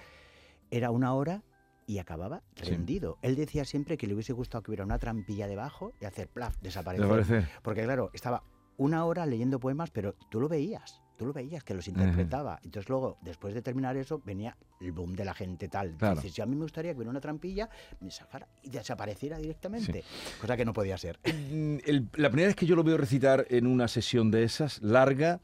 era 0.69 0.91
una 0.91 1.13
hora 1.13 1.43
y 1.89 1.97
acababa 1.97 2.43
Sí. 2.55 2.69
rendido. 2.69 3.17
Él 3.23 3.35
decía 3.35 3.65
siempre 3.65 3.97
que 3.97 4.05
le 4.05 4.13
hubiese 4.13 4.31
gustado 4.31 4.61
que 4.61 4.69
hubiera 4.69 4.85
una 4.85 4.99
trampilla 4.99 5.47
debajo 5.47 5.93
y 5.99 6.05
hacer 6.05 6.27
plaf, 6.27 6.55
desaparecer. 6.61 7.47
Porque 7.63 7.83
claro, 7.83 8.11
estaba 8.13 8.43
una 8.77 9.05
hora 9.05 9.25
leyendo 9.25 9.59
poemas, 9.59 9.89
pero 9.89 10.13
tú 10.29 10.39
lo 10.39 10.47
veías, 10.47 11.01
tú 11.17 11.25
lo 11.25 11.33
veías 11.33 11.63
que 11.63 11.73
los 11.73 11.87
interpretaba. 11.87 12.59
Entonces 12.63 12.87
luego, 12.89 13.17
después 13.23 13.55
de 13.55 13.63
terminar 13.63 13.97
eso, 13.97 14.21
venía 14.23 14.55
el 14.79 14.91
boom 14.91 15.15
de 15.15 15.25
la 15.25 15.33
gente 15.33 15.67
tal. 15.67 15.97
Claro. 15.97 16.17
Dices, 16.17 16.35
yo 16.35 16.43
a 16.43 16.45
mí 16.45 16.55
me 16.55 16.61
gustaría 16.61 16.91
que 16.91 16.97
hubiera 16.97 17.09
una 17.09 17.21
trampilla, 17.21 17.67
me 18.01 18.11
sacara 18.11 18.47
y 18.61 18.69
desapareciera 18.69 19.39
directamente. 19.39 20.03
Cosa 20.39 20.55
que 20.55 20.65
no 20.65 20.73
podía 20.73 20.95
ser. 20.99 21.17
Mm, 21.25 21.77
el- 21.87 22.07
la 22.17 22.29
primera 22.29 22.49
vez 22.49 22.55
que 22.55 22.67
yo 22.67 22.75
lo 22.75 22.83
veo 22.83 22.97
recitar 22.97 23.47
en 23.49 23.65
una 23.65 23.87
sesión 23.87 24.29
de 24.29 24.43
esas, 24.43 24.79
larga, 24.83 25.39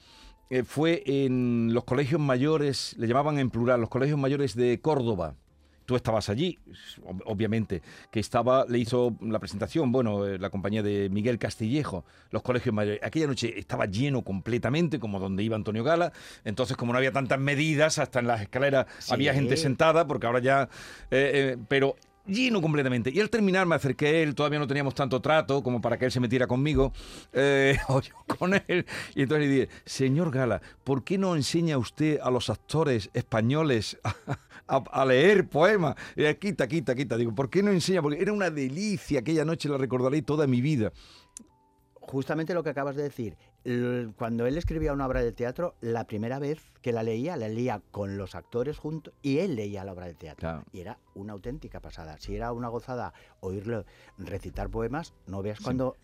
eh, 0.51 0.61
fue 0.63 1.01
en 1.07 1.73
los 1.73 1.85
colegios 1.85 2.21
mayores, 2.21 2.95
le 2.99 3.07
llamaban 3.07 3.39
en 3.39 3.49
plural, 3.49 3.81
los 3.81 3.89
colegios 3.89 4.19
mayores 4.19 4.53
de 4.55 4.79
Córdoba. 4.79 5.33
Tú 5.85 5.95
estabas 5.95 6.29
allí, 6.29 6.57
ob- 7.05 7.21
obviamente, 7.25 7.81
que 8.11 8.19
estaba, 8.19 8.65
le 8.67 8.79
hizo 8.79 9.15
la 9.21 9.39
presentación, 9.39 9.91
bueno, 9.91 10.25
eh, 10.25 10.39
la 10.39 10.49
compañía 10.49 10.81
de 10.81 11.09
Miguel 11.09 11.37
Castillejo, 11.37 12.05
los 12.31 12.41
colegios 12.41 12.73
mayores. 12.73 12.99
Aquella 13.03 13.27
noche 13.27 13.57
estaba 13.59 13.85
lleno 13.85 14.23
completamente, 14.23 14.99
como 14.99 15.19
donde 15.19 15.43
iba 15.43 15.55
Antonio 15.55 15.83
Gala. 15.83 16.11
Entonces, 16.43 16.75
como 16.75 16.91
no 16.91 16.97
había 16.97 17.11
tantas 17.11 17.39
medidas, 17.39 17.99
hasta 17.99 18.19
en 18.19 18.27
las 18.27 18.41
escaleras 18.41 18.87
Sí. 18.99 19.13
había 19.13 19.33
gente 19.33 19.57
sentada, 19.57 20.07
porque 20.07 20.25
ahora 20.27 20.39
ya. 20.39 20.69
eh, 21.11 21.53
eh, 21.53 21.57
pero 21.67 21.95
lleno 22.27 22.61
completamente. 22.61 23.11
Y 23.13 23.19
al 23.19 23.29
terminar 23.29 23.65
me 23.65 23.75
acerqué 23.75 24.07
a 24.07 24.11
él, 24.11 24.35
todavía 24.35 24.59
no 24.59 24.67
teníamos 24.67 24.95
tanto 24.95 25.21
trato 25.21 25.61
como 25.63 25.81
para 25.81 25.97
que 25.97 26.05
él 26.05 26.11
se 26.11 26.19
metiera 26.19 26.47
conmigo, 26.47 26.91
eh, 27.33 27.77
o 27.87 28.01
yo 28.01 28.13
con 28.37 28.53
él. 28.53 28.85
Y 29.15 29.23
entonces 29.23 29.47
le 29.47 29.53
dije, 29.53 29.69
señor 29.85 30.31
Gala, 30.31 30.61
¿por 30.83 31.03
qué 31.03 31.17
no 31.17 31.35
enseña 31.35 31.77
usted 31.77 32.19
a 32.21 32.29
los 32.31 32.49
actores 32.49 33.09
españoles 33.13 33.97
a, 34.03 34.15
a- 34.67 34.83
a 34.91 35.05
leer 35.05 35.47
poemas? 35.47 35.95
Y 36.15 36.33
quita, 36.35 36.67
quita, 36.67 36.95
quita. 36.95 37.17
Digo, 37.17 37.33
¿por 37.33 37.49
qué 37.49 37.61
no 37.63 37.71
enseña? 37.71 38.01
Porque 38.01 38.21
era 38.21 38.33
una 38.33 38.49
delicia, 38.49 39.19
aquella 39.19 39.45
noche 39.45 39.69
la 39.69 39.77
recordaré 39.77 40.21
toda 40.21 40.47
mi 40.47 40.61
vida. 40.61 40.91
Justamente 41.93 42.53
lo 42.53 42.63
que 42.63 42.69
acabas 42.69 42.95
de 42.95 43.03
decir. 43.03 43.37
Cuando 44.17 44.45
él 44.45 44.57
escribía 44.57 44.93
una 44.93 45.07
obra 45.07 45.23
de 45.23 45.31
teatro, 45.31 45.73
la 45.81 46.05
primera 46.05 46.37
vez 46.37 46.71
que 46.83 46.91
la 46.91 47.01
leía, 47.01 47.35
la 47.35 47.49
leía 47.49 47.81
con 47.89 48.15
los 48.15 48.35
actores 48.35 48.77
juntos 48.77 49.13
y 49.23 49.39
él 49.39 49.55
leía 49.55 49.83
la 49.83 49.93
obra 49.93 50.05
de 50.05 50.13
teatro. 50.13 50.41
Claro. 50.41 50.63
Y 50.71 50.81
era 50.81 50.99
una 51.15 51.33
auténtica 51.33 51.79
pasada. 51.79 52.17
Si 52.19 52.35
era 52.35 52.51
una 52.51 52.67
gozada 52.67 53.13
oírlo 53.39 53.85
recitar 54.19 54.69
poemas, 54.69 55.15
no 55.25 55.41
veas 55.41 55.59
cuando 55.59 55.97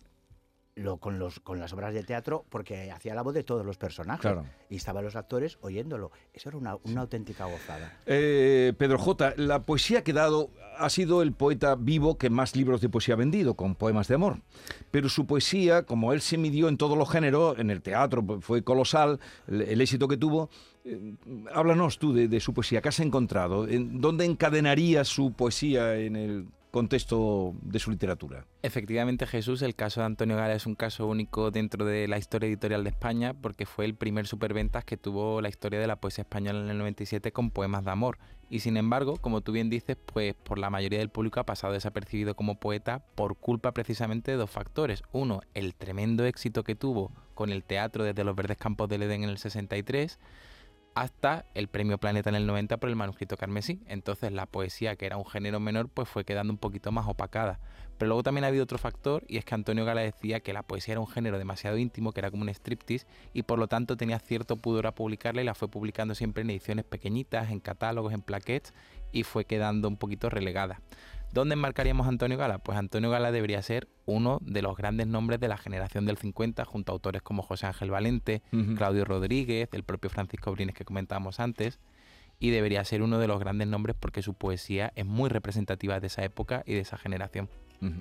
lo, 0.74 0.96
con, 0.96 1.18
los, 1.18 1.40
con 1.40 1.58
las 1.58 1.72
obras 1.72 1.92
de 1.92 2.02
teatro, 2.02 2.44
porque 2.48 2.90
hacía 2.90 3.14
la 3.14 3.22
voz 3.22 3.34
de 3.34 3.44
todos 3.44 3.64
los 3.66 3.76
personajes. 3.76 4.22
Claro. 4.22 4.44
Y 4.70 4.76
estaban 4.76 5.04
los 5.04 5.16
actores 5.16 5.58
oyéndolo. 5.60 6.10
Eso 6.32 6.48
era 6.48 6.58
una, 6.58 6.76
una 6.84 7.02
auténtica 7.02 7.44
gozada. 7.44 7.98
Eh, 8.06 8.72
Pedro 8.78 8.98
J., 8.98 9.34
la 9.36 9.62
poesía 9.62 10.02
que 10.02 10.12
ha 10.12 10.14
dado 10.14 10.50
ha 10.78 10.88
sido 10.88 11.20
el 11.20 11.32
poeta 11.32 11.74
vivo 11.74 12.16
que 12.16 12.30
más 12.30 12.56
libros 12.56 12.80
de 12.80 12.88
poesía 12.88 13.14
ha 13.14 13.18
vendido, 13.18 13.54
con 13.54 13.74
poemas 13.74 14.08
de 14.08 14.14
amor. 14.14 14.40
Pero 14.90 15.10
su 15.10 15.26
poesía, 15.26 15.82
como 15.82 16.14
él 16.14 16.22
se 16.22 16.38
midió 16.38 16.68
en 16.68 16.78
todos 16.78 16.96
los 16.96 17.10
géneros, 17.10 17.58
en 17.58 17.70
el 17.70 17.82
teatro 17.82 18.40
fue 18.40 18.64
colosal, 18.64 19.20
el, 19.46 19.60
el 19.60 19.80
éxito 19.82 20.08
que 20.08 20.16
tuvo. 20.16 20.48
eh, 20.84 21.14
háblanos 21.52 21.98
tú 21.98 22.14
de, 22.14 22.28
de 22.28 22.40
su 22.40 22.54
poesía, 22.54 22.80
¿qué 22.80 22.88
has 22.88 23.00
encontrado? 23.00 23.68
¿En 23.68 24.00
¿Dónde 24.00 24.24
encadenaría 24.24 25.04
su 25.04 25.32
poesía 25.34 25.96
en 25.96 26.16
el 26.16 26.46
contexto 26.72 27.54
de 27.60 27.78
su 27.78 27.90
literatura? 27.90 28.46
Efectivamente, 28.62 29.26
Jesús, 29.26 29.60
el 29.62 29.76
caso 29.76 30.00
de 30.00 30.06
Antonio 30.06 30.36
Gala 30.36 30.54
es 30.54 30.66
un 30.66 30.74
caso 30.74 31.06
único 31.06 31.50
dentro 31.50 31.84
de 31.84 32.08
la 32.08 32.18
historia 32.18 32.48
editorial 32.48 32.82
de 32.82 32.90
España 32.90 33.34
porque 33.34 33.66
fue 33.66 33.84
el 33.84 33.94
primer 33.94 34.26
superventas 34.26 34.84
que 34.84 34.96
tuvo 34.96 35.42
la 35.42 35.50
historia 35.50 35.78
de 35.78 35.86
la 35.86 35.96
poesía 35.96 36.22
española 36.22 36.60
en 36.60 36.70
el 36.70 36.78
97 36.78 37.30
con 37.30 37.50
poemas 37.50 37.84
de 37.84 37.90
amor. 37.90 38.18
Y 38.48 38.60
sin 38.60 38.76
embargo, 38.78 39.16
como 39.18 39.42
tú 39.42 39.52
bien 39.52 39.68
dices, 39.70 39.96
pues 40.06 40.34
por 40.34 40.58
la 40.58 40.70
mayoría 40.70 40.98
del 40.98 41.10
público 41.10 41.40
ha 41.40 41.46
pasado 41.46 41.74
desapercibido 41.74 42.34
como 42.34 42.58
poeta 42.58 43.04
por 43.14 43.36
culpa 43.36 43.72
precisamente 43.72 44.30
de 44.30 44.38
dos 44.38 44.50
factores. 44.50 45.02
Uno, 45.12 45.42
el 45.54 45.74
tremendo 45.74 46.24
éxito 46.24 46.64
que 46.64 46.74
tuvo 46.74 47.12
con 47.34 47.50
el 47.50 47.64
teatro 47.64 48.02
desde 48.02 48.24
los 48.24 48.34
Verdes 48.34 48.56
Campos 48.56 48.88
del 48.88 49.02
Edén 49.02 49.24
en 49.24 49.30
el 49.30 49.38
63 49.38 50.18
hasta 50.94 51.46
el 51.54 51.68
premio 51.68 51.98
Planeta 51.98 52.30
en 52.30 52.36
el 52.36 52.46
90 52.46 52.76
por 52.78 52.88
el 52.88 52.96
manuscrito 52.96 53.36
carmesí. 53.36 53.82
Entonces 53.86 54.32
la 54.32 54.46
poesía, 54.46 54.96
que 54.96 55.06
era 55.06 55.16
un 55.16 55.26
género 55.26 55.60
menor, 55.60 55.88
pues 55.88 56.08
fue 56.08 56.24
quedando 56.24 56.52
un 56.52 56.58
poquito 56.58 56.92
más 56.92 57.06
opacada. 57.08 57.60
Pero 57.98 58.08
luego 58.08 58.22
también 58.22 58.44
ha 58.44 58.48
habido 58.48 58.64
otro 58.64 58.78
factor 58.78 59.24
y 59.28 59.36
es 59.36 59.44
que 59.44 59.54
Antonio 59.54 59.84
Gala 59.84 60.00
decía 60.00 60.40
que 60.40 60.52
la 60.52 60.62
poesía 60.62 60.92
era 60.92 61.00
un 61.00 61.06
género 61.06 61.38
demasiado 61.38 61.78
íntimo, 61.78 62.12
que 62.12 62.20
era 62.20 62.30
como 62.30 62.42
un 62.42 62.48
striptease 62.48 63.06
y 63.32 63.44
por 63.44 63.58
lo 63.58 63.68
tanto 63.68 63.96
tenía 63.96 64.18
cierto 64.18 64.56
pudor 64.56 64.86
a 64.86 64.94
publicarla 64.94 65.42
y 65.42 65.44
la 65.44 65.54
fue 65.54 65.68
publicando 65.68 66.14
siempre 66.14 66.42
en 66.42 66.50
ediciones 66.50 66.84
pequeñitas, 66.84 67.50
en 67.50 67.60
catálogos, 67.60 68.12
en 68.12 68.22
plaquettes 68.22 68.74
y 69.12 69.22
fue 69.22 69.44
quedando 69.44 69.88
un 69.88 69.96
poquito 69.96 70.30
relegada. 70.30 70.80
¿Dónde 71.32 71.54
enmarcaríamos 71.54 72.06
a 72.06 72.10
Antonio 72.10 72.36
Gala? 72.36 72.58
Pues 72.58 72.76
Antonio 72.76 73.08
Gala 73.08 73.32
debería 73.32 73.62
ser 73.62 73.88
uno 74.04 74.38
de 74.42 74.60
los 74.60 74.76
grandes 74.76 75.06
nombres 75.06 75.40
de 75.40 75.48
la 75.48 75.56
generación 75.56 76.04
del 76.04 76.18
50 76.18 76.64
junto 76.66 76.92
a 76.92 76.94
autores 76.94 77.22
como 77.22 77.42
José 77.42 77.66
Ángel 77.66 77.90
Valente. 77.90 78.42
Claudio 78.76 79.06
Rodríguez, 79.06 79.70
el 79.72 79.82
propio 79.82 80.10
Francisco 80.10 80.52
Brines 80.52 80.74
que 80.74 80.84
comentábamos 80.84 81.40
antes, 81.40 81.80
y 82.38 82.50
debería 82.50 82.84
ser 82.84 83.02
uno 83.02 83.18
de 83.18 83.28
los 83.28 83.40
grandes 83.40 83.66
nombres 83.66 83.96
porque 83.98 84.20
su 84.20 84.34
poesía 84.34 84.92
es 84.94 85.06
muy 85.06 85.30
representativa 85.30 86.00
de 86.00 86.08
esa 86.08 86.22
época 86.22 86.64
y 86.66 86.74
de 86.74 86.80
esa 86.80 86.98
generación. 86.98 87.48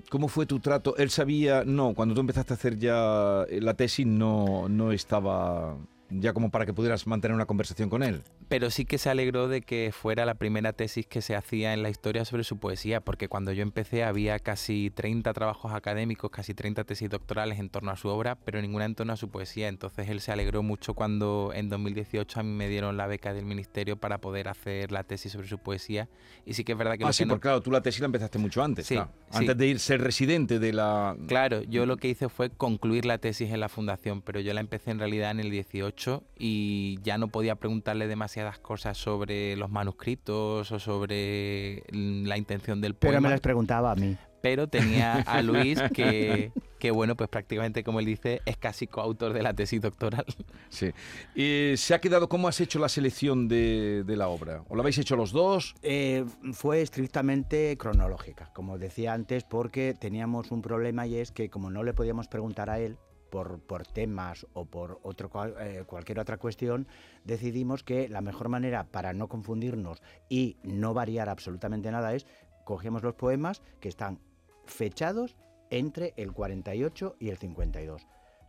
¿Cómo 0.09 0.27
fue 0.27 0.45
tu 0.45 0.59
trato? 0.59 0.95
Él 0.97 1.09
sabía, 1.09 1.63
no, 1.65 1.93
cuando 1.93 2.13
tú 2.13 2.21
empezaste 2.21 2.53
a 2.53 2.55
hacer 2.55 2.77
ya 2.77 3.43
eh, 3.49 3.61
la 3.61 3.73
tesis 3.75 4.05
no, 4.05 4.67
no 4.69 4.91
estaba 4.91 5.77
ya 6.11 6.33
como 6.33 6.51
para 6.51 6.65
que 6.65 6.73
pudieras 6.73 7.07
mantener 7.07 7.33
una 7.35 7.45
conversación 7.45 7.89
con 7.89 8.03
él. 8.03 8.21
Pero 8.49 8.69
sí 8.69 8.85
que 8.85 8.97
se 8.97 9.09
alegró 9.09 9.47
de 9.47 9.61
que 9.61 9.91
fuera 9.93 10.25
la 10.25 10.35
primera 10.35 10.73
tesis 10.73 11.05
que 11.07 11.21
se 11.21 11.35
hacía 11.35 11.73
en 11.73 11.83
la 11.83 11.89
historia 11.89 12.25
sobre 12.25 12.43
su 12.43 12.57
poesía, 12.59 13.01
porque 13.01 13.27
cuando 13.27 13.51
yo 13.53 13.63
empecé 13.63 14.03
había 14.03 14.37
casi 14.39 14.91
30 14.91 15.33
trabajos 15.33 15.73
académicos, 15.73 16.29
casi 16.31 16.53
30 16.53 16.83
tesis 16.83 17.09
doctorales 17.09 17.59
en 17.59 17.69
torno 17.69 17.91
a 17.91 17.95
su 17.97 18.09
obra, 18.09 18.35
pero 18.35 18.61
ninguna 18.61 18.85
en 18.85 18.95
torno 18.95 19.13
a 19.13 19.17
su 19.17 19.29
poesía. 19.29 19.67
Entonces 19.69 20.09
él 20.09 20.19
se 20.21 20.31
alegró 20.31 20.63
mucho 20.63 20.93
cuando 20.93 21.51
en 21.55 21.69
2018 21.69 22.39
a 22.39 22.43
mí 22.43 22.51
me 22.51 22.67
dieron 22.67 22.97
la 22.97 23.07
beca 23.07 23.33
del 23.33 23.45
ministerio 23.45 23.97
para 23.97 24.17
poder 24.19 24.47
hacer 24.49 24.91
la 24.91 25.03
tesis 25.03 25.31
sobre 25.31 25.47
su 25.47 25.59
poesía. 25.59 26.09
Y 26.45 26.53
sí 26.55 26.63
que 26.63 26.73
es 26.73 26.77
verdad 26.77 26.97
que... 26.97 27.03
Ah, 27.05 27.07
lo 27.07 27.13
sí, 27.13 27.23
que 27.23 27.27
no- 27.27 27.33
porque 27.35 27.43
claro, 27.43 27.61
tú 27.61 27.71
la 27.71 27.81
tesis 27.81 28.01
la 28.01 28.07
empezaste 28.07 28.37
mucho 28.37 28.63
antes, 28.63 28.87
Sí, 28.87 28.95
claro. 28.95 29.11
sí. 29.29 29.37
antes 29.37 29.57
de 29.57 29.67
ir 29.67 29.79
ser 29.79 30.01
residente 30.01 30.59
de 30.59 30.73
la... 30.73 31.15
Claro, 31.27 31.61
yo 31.63 31.85
lo 31.85 31.97
que 31.97 32.09
hice 32.09 32.27
fue 32.29 32.49
concluir 32.49 33.05
la 33.05 33.17
tesis 33.17 33.51
en 33.51 33.59
la 33.59 33.69
fundación, 33.69 34.21
pero 34.21 34.39
yo 34.39 34.53
la 34.53 34.59
empecé 34.61 34.91
en 34.91 34.99
realidad 34.99 35.31
en 35.31 35.39
el 35.39 35.51
18 35.51 36.00
y 36.37 36.99
ya 37.03 37.17
no 37.17 37.27
podía 37.27 37.55
preguntarle 37.55 38.07
demasiadas 38.07 38.59
cosas 38.59 38.97
sobre 38.97 39.55
los 39.55 39.69
manuscritos 39.69 40.71
o 40.71 40.79
sobre 40.79 41.83
la 41.91 42.37
intención 42.37 42.81
del 42.81 42.95
Pero 42.95 43.13
poema. 43.13 43.27
me 43.27 43.31
las 43.33 43.41
preguntaba 43.41 43.91
a 43.91 43.95
mí. 43.95 44.17
pero 44.41 44.67
tenía 44.67 45.17
a 45.21 45.41
Luis 45.43 45.79
que, 45.93 46.51
que, 46.79 46.89
bueno, 46.91 47.15
pues 47.15 47.29
prácticamente 47.29 47.83
como 47.83 47.99
él 47.99 48.07
dice, 48.07 48.41
es 48.45 48.57
casi 48.57 48.87
coautor 48.87 49.33
de 49.33 49.43
la 49.43 49.53
tesis 49.53 49.79
doctoral. 49.81 50.25
Sí. 50.69 50.91
Eh, 51.35 51.75
¿Se 51.77 51.93
ha 51.93 52.01
quedado, 52.01 52.27
cómo 52.27 52.47
has 52.47 52.59
hecho 52.59 52.79
la 52.79 52.89
selección 52.89 53.47
de, 53.47 54.03
de 54.03 54.15
la 54.17 54.27
obra? 54.29 54.63
¿O 54.69 54.75
la 54.75 54.81
habéis 54.81 54.97
hecho 54.97 55.15
los 55.15 55.31
dos? 55.31 55.75
Eh, 55.83 56.25
fue 56.53 56.81
estrictamente 56.81 57.77
cronológica, 57.77 58.49
como 58.55 58.79
decía 58.79 59.13
antes, 59.13 59.43
porque 59.43 59.93
teníamos 59.93 60.49
un 60.49 60.63
problema 60.63 61.05
y 61.05 61.17
es 61.17 61.31
que 61.31 61.49
como 61.51 61.69
no 61.69 61.83
le 61.83 61.93
podíamos 61.93 62.27
preguntar 62.27 62.69
a 62.71 62.79
él 62.79 62.97
por, 63.31 63.59
por 63.61 63.87
temas 63.87 64.45
o 64.53 64.65
por 64.65 64.99
otro, 65.01 65.31
eh, 65.59 65.83
cualquier 65.87 66.19
otra 66.19 66.37
cuestión, 66.37 66.85
decidimos 67.23 67.83
que 67.83 68.07
la 68.09 68.21
mejor 68.21 68.49
manera 68.49 68.83
para 68.83 69.13
no 69.13 69.27
confundirnos 69.27 70.03
y 70.29 70.57
no 70.61 70.93
variar 70.93 71.29
absolutamente 71.29 71.89
nada 71.89 72.13
es 72.13 72.27
cogemos 72.65 73.01
los 73.01 73.15
poemas 73.15 73.63
que 73.79 73.89
están 73.89 74.19
fechados 74.65 75.35
entre 75.71 76.13
el 76.17 76.33
48 76.33 77.15
y 77.19 77.29
el 77.29 77.37
52. 77.37 78.05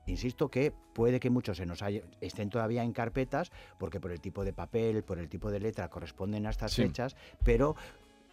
Insisto 0.06 0.50
que 0.50 0.72
puede 0.94 1.20
que 1.20 1.30
muchos 1.30 1.56
se 1.58 1.64
nos 1.64 1.80
haya- 1.80 2.02
estén 2.20 2.50
todavía 2.50 2.82
en 2.82 2.92
carpetas, 2.92 3.52
porque 3.78 4.00
por 4.00 4.10
el 4.10 4.20
tipo 4.20 4.44
de 4.44 4.52
papel, 4.52 5.04
por 5.04 5.20
el 5.20 5.28
tipo 5.28 5.50
de 5.52 5.60
letra 5.60 5.88
corresponden 5.88 6.44
a 6.46 6.50
estas 6.50 6.72
Sí. 6.72 6.82
fechas, 6.82 7.14
pero 7.44 7.76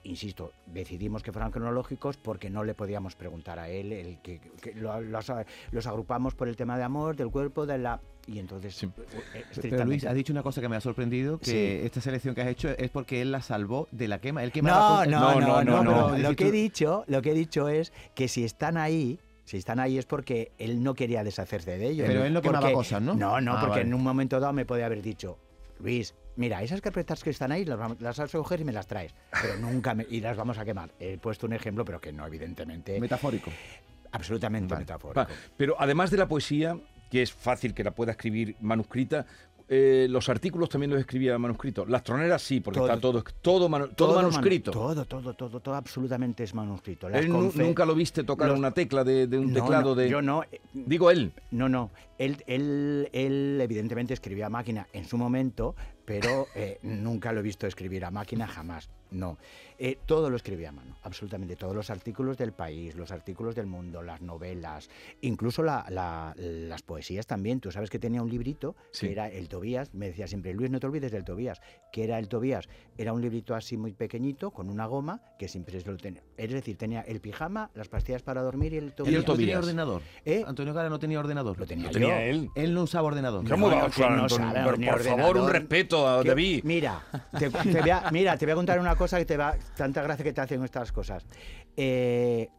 insisto, 0.03 0.53
decidimos 0.65 1.23
que 1.23 1.31
fueran 1.31 1.51
cronológicos 1.51 2.17
porque 2.17 2.49
no 2.49 2.63
le 2.63 2.73
podíamos 2.73 3.15
preguntar 3.15 3.59
a 3.59 3.69
él, 3.69 3.91
el 3.91 4.19
que, 4.21 4.39
que 4.61 4.73
lo- 4.75 5.01
los, 5.01 5.31
los 5.71 5.87
agrupamos 5.87 6.33
por 6.35 6.47
el 6.47 6.55
tema 6.55 6.77
de 6.77 6.83
amor, 6.83 7.15
del 7.15 7.29
cuerpo, 7.29 7.65
de 7.65 7.77
la... 7.77 7.99
Y 8.27 8.39
entonces, 8.39 8.75
Sí. 8.75 8.87
eh, 9.33 9.43
Pero 9.61 9.85
Luis, 9.85 10.05
has 10.05 10.13
dicho 10.15 10.31
una 10.31 10.43
cosa 10.43 10.61
que 10.61 10.69
me 10.69 10.75
ha 10.75 10.81
sorprendido, 10.81 11.39
que 11.39 11.45
Sí. 11.45 11.85
esta 11.85 11.99
selección 11.99 12.35
que 12.35 12.41
has 12.41 12.47
hecho 12.47 12.69
es 12.69 12.89
porque 12.91 13.21
él 13.21 13.31
la 13.31 13.41
salvó 13.41 13.87
de 13.91 14.07
la 14.07 14.19
quema. 14.19 14.43
Él 14.43 14.51
quemaba 14.51 15.05
No, 15.07 15.33
con- 15.33 15.43
no, 15.43 15.63
No, 15.63 15.83
no, 15.83 16.09
no. 16.11 16.17
Lo 16.17 16.35
que 16.35 16.47
he 16.47 16.51
dicho, 16.51 17.03
lo 17.07 17.21
que 17.21 17.31
he 17.31 17.33
dicho 17.35 17.67
es 17.69 17.91
que 18.15 18.27
si 18.27 18.43
están 18.43 18.77
ahí, 18.77 19.19
si 19.45 19.57
están 19.57 19.79
ahí 19.79 19.97
es 19.97 20.05
porque 20.05 20.51
él 20.59 20.83
no 20.83 20.93
quería 20.93 21.23
deshacerse 21.23 21.77
de 21.77 21.87
ellos. 21.87 22.07
Pero 22.07 22.23
él 22.23 22.31
no 22.33 22.41
quemaba 22.41 22.61
Porque- 22.61 22.73
cosas, 22.75 23.01
¿no? 23.01 23.15
No, 23.15 23.41
no, 23.41 23.53
Ah, 23.53 23.61
porque 23.61 23.69
vale. 23.79 23.81
en 23.81 23.93
un 23.95 24.03
momento 24.03 24.39
dado 24.39 24.53
me 24.53 24.65
podía 24.65 24.85
haber 24.85 25.01
dicho, 25.01 25.39
Luis, 25.79 26.13
mira, 26.39 26.63
esas 26.63 26.81
carpetas 26.81 27.23
que 27.23 27.29
están 27.29 27.51
ahí 27.51 27.65
las, 27.65 27.77
las 28.01 28.17
vas 28.17 28.33
a 28.33 28.37
coger 28.37 28.61
y 28.61 28.63
me 28.63 28.71
las 28.73 28.87
traes. 28.87 29.13
Pero 29.41 29.57
nunca 29.57 29.93
me, 29.93 30.07
y 30.09 30.21
las 30.21 30.35
vamos 30.37 30.57
a 30.57 30.65
quemar. 30.65 30.89
He 30.99 31.17
puesto 31.17 31.45
un 31.45 31.53
ejemplo, 31.53 31.85
pero 31.85 31.99
que 31.99 32.11
no, 32.11 32.25
evidentemente, 32.25 32.99
Metafórico. 32.99 33.51
absolutamente 34.11 34.73
Vale. 34.73 34.81
metafórico. 34.85 35.27
Pero 35.57 35.75
además 35.77 36.09
de 36.11 36.17
la 36.17 36.27
poesía, 36.27 36.77
que 37.11 37.21
es 37.21 37.31
fácil 37.31 37.73
que 37.73 37.83
la 37.83 37.91
pueda 37.91 38.11
escribir 38.11 38.55
manuscrita, 38.61 39.25
eh, 39.71 40.07
los 40.09 40.27
artículos 40.29 40.67
también 40.69 40.89
los 40.89 40.99
escribía 40.99 41.37
manuscrito. 41.37 41.85
Las 41.85 42.03
troneras 42.03 42.41
sí, 42.41 42.59
porque 42.59 42.79
Todo. 42.79 42.87
está 42.89 42.99
todo, 42.99 43.23
todo, 43.41 43.69
manu- 43.69 43.89
todo 43.95 44.15
manu- 44.15 44.31
manuscrito. 44.31 44.71
todo, 44.71 45.05
todo, 45.05 45.33
todo, 45.35 45.59
todo 45.59 45.75
absolutamente 45.75 46.43
es 46.43 46.55
manuscrito. 46.55 47.07
Las 47.07 47.21
Él 47.21 47.29
nunca 47.29 47.85
lo 47.85 47.93
viste 47.93 48.23
tocar 48.23 48.47
los- 48.49 48.57
una 48.57 48.71
tecla 48.71 49.03
de, 49.03 49.27
de 49.27 49.37
un 49.37 49.53
No, 49.53 49.61
teclado 49.61 49.89
no, 49.89 49.95
de... 49.95 50.09
Yo 50.09 50.21
no, 50.23 50.41
eh, 50.43 50.59
Digo 50.73 51.11
él. 51.11 51.33
No, 51.51 51.69
no. 51.69 51.91
Él, 52.19 52.43
él, 52.45 53.09
él 53.13 53.59
evidentemente 53.61 54.13
escribía 54.13 54.45
a 54.45 54.49
máquina 54.49 54.87
en 54.93 55.05
su 55.05 55.17
momento, 55.17 55.75
pero 56.05 56.45
eh, 56.53 56.77
nunca 56.83 57.31
lo 57.33 57.39
he 57.39 57.43
visto 57.43 57.65
escribir 57.65 58.05
a 58.05 58.11
máquina, 58.11 58.45
jamás. 58.47 58.89
No. 59.11 59.39
Eh, 59.79 59.97
todo 60.05 60.29
lo 60.29 60.35
escribía 60.35 60.69
a 60.69 60.71
mano, 60.71 60.95
absolutamente. 61.01 61.55
Todos 61.55 61.73
los 61.75 61.89
artículos 61.89 62.37
del 62.37 62.51
país, 62.51 62.93
los 62.95 63.11
artículos 63.11 63.55
del 63.55 63.65
mundo, 63.65 64.03
las 64.03 64.21
novelas, 64.21 64.87
incluso 65.21 65.63
la- 65.63 65.85
la- 65.89 66.35
las 66.37 66.83
poesías 66.83 67.25
también. 67.25 67.59
Tú 67.59 67.71
sabes 67.71 67.89
que 67.89 67.97
tenía 67.97 68.21
un 68.21 68.29
librito 68.29 68.75
Sí. 68.91 69.07
que 69.07 69.13
era 69.13 69.27
el 69.29 69.47
Tobías. 69.49 69.93
Me 69.95 70.07
decía 70.07 70.27
siempre, 70.27 70.53
Luis, 70.53 70.69
no 70.69 70.79
te 70.79 70.85
olvides 70.87 71.11
del 71.11 71.23
Tobías. 71.23 71.59
que 71.91 72.03
era 72.03 72.19
el 72.19 72.27
Tobías? 72.27 72.69
Era 72.99 73.13
un 73.13 73.21
librito 73.21 73.55
así 73.55 73.75
muy 73.77 73.93
pequeñito, 73.93 74.51
con 74.51 74.69
una 74.69 74.85
goma, 74.85 75.21
que 75.39 75.47
siempre 75.47 75.81
lo 75.83 75.97
tenía. 75.97 76.21
Es 76.37 76.51
decir, 76.51 76.77
tenía 76.77 77.01
el 77.01 77.19
pijama, 77.19 77.71
las 77.73 77.87
pastillas 77.87 78.21
para 78.21 78.43
dormir 78.43 78.73
y 78.73 78.77
el 78.77 78.83
Y 78.83 78.87
el 78.87 78.93
Tobías. 78.93 79.15
¿No 79.15 79.23
tenía 79.23 79.25
Tobías. 79.35 79.59
ordenador? 79.63 80.01
¿Eh? 80.23 80.43
Antonio 80.45 80.73
Gala 80.75 80.89
no 80.89 80.99
tenía 80.99 81.19
ordenador. 81.19 81.57
Lo 81.57 81.65
tenía 81.65 81.87
Lo. 81.91 82.08
Tenía 82.09 82.25
él. 82.25 82.49
Él 82.55 82.73
no 82.73 82.83
usaba 82.83 83.07
ordenador. 83.07 83.47
¿Cómo 83.49 83.69
No, 83.69 83.89
sabe 84.29 84.63
Por- 84.63 85.01
favor, 85.03 85.37
un 85.37 85.49
respeto 85.49 86.07
a 86.07 86.23
David. 86.23 86.61
Mira 86.63 87.01
te, 87.37 87.49
te 87.49 87.81
voy 87.81 87.89
a, 87.89 88.03
mira, 88.11 88.37
te 88.37 88.45
voy 88.45 88.51
a 88.53 88.55
contar 88.55 88.79
una 88.79 88.95
cosa 88.95 89.17
que 89.17 89.25
te 89.25 89.37
va. 89.37 89.55
Tanta 89.77 90.01
gracia 90.01 90.23
que 90.23 90.33
te 90.33 90.41
hacen 90.41 90.63
estas 90.63 90.91
cosas. 90.91 91.25
Eh, 91.75 92.49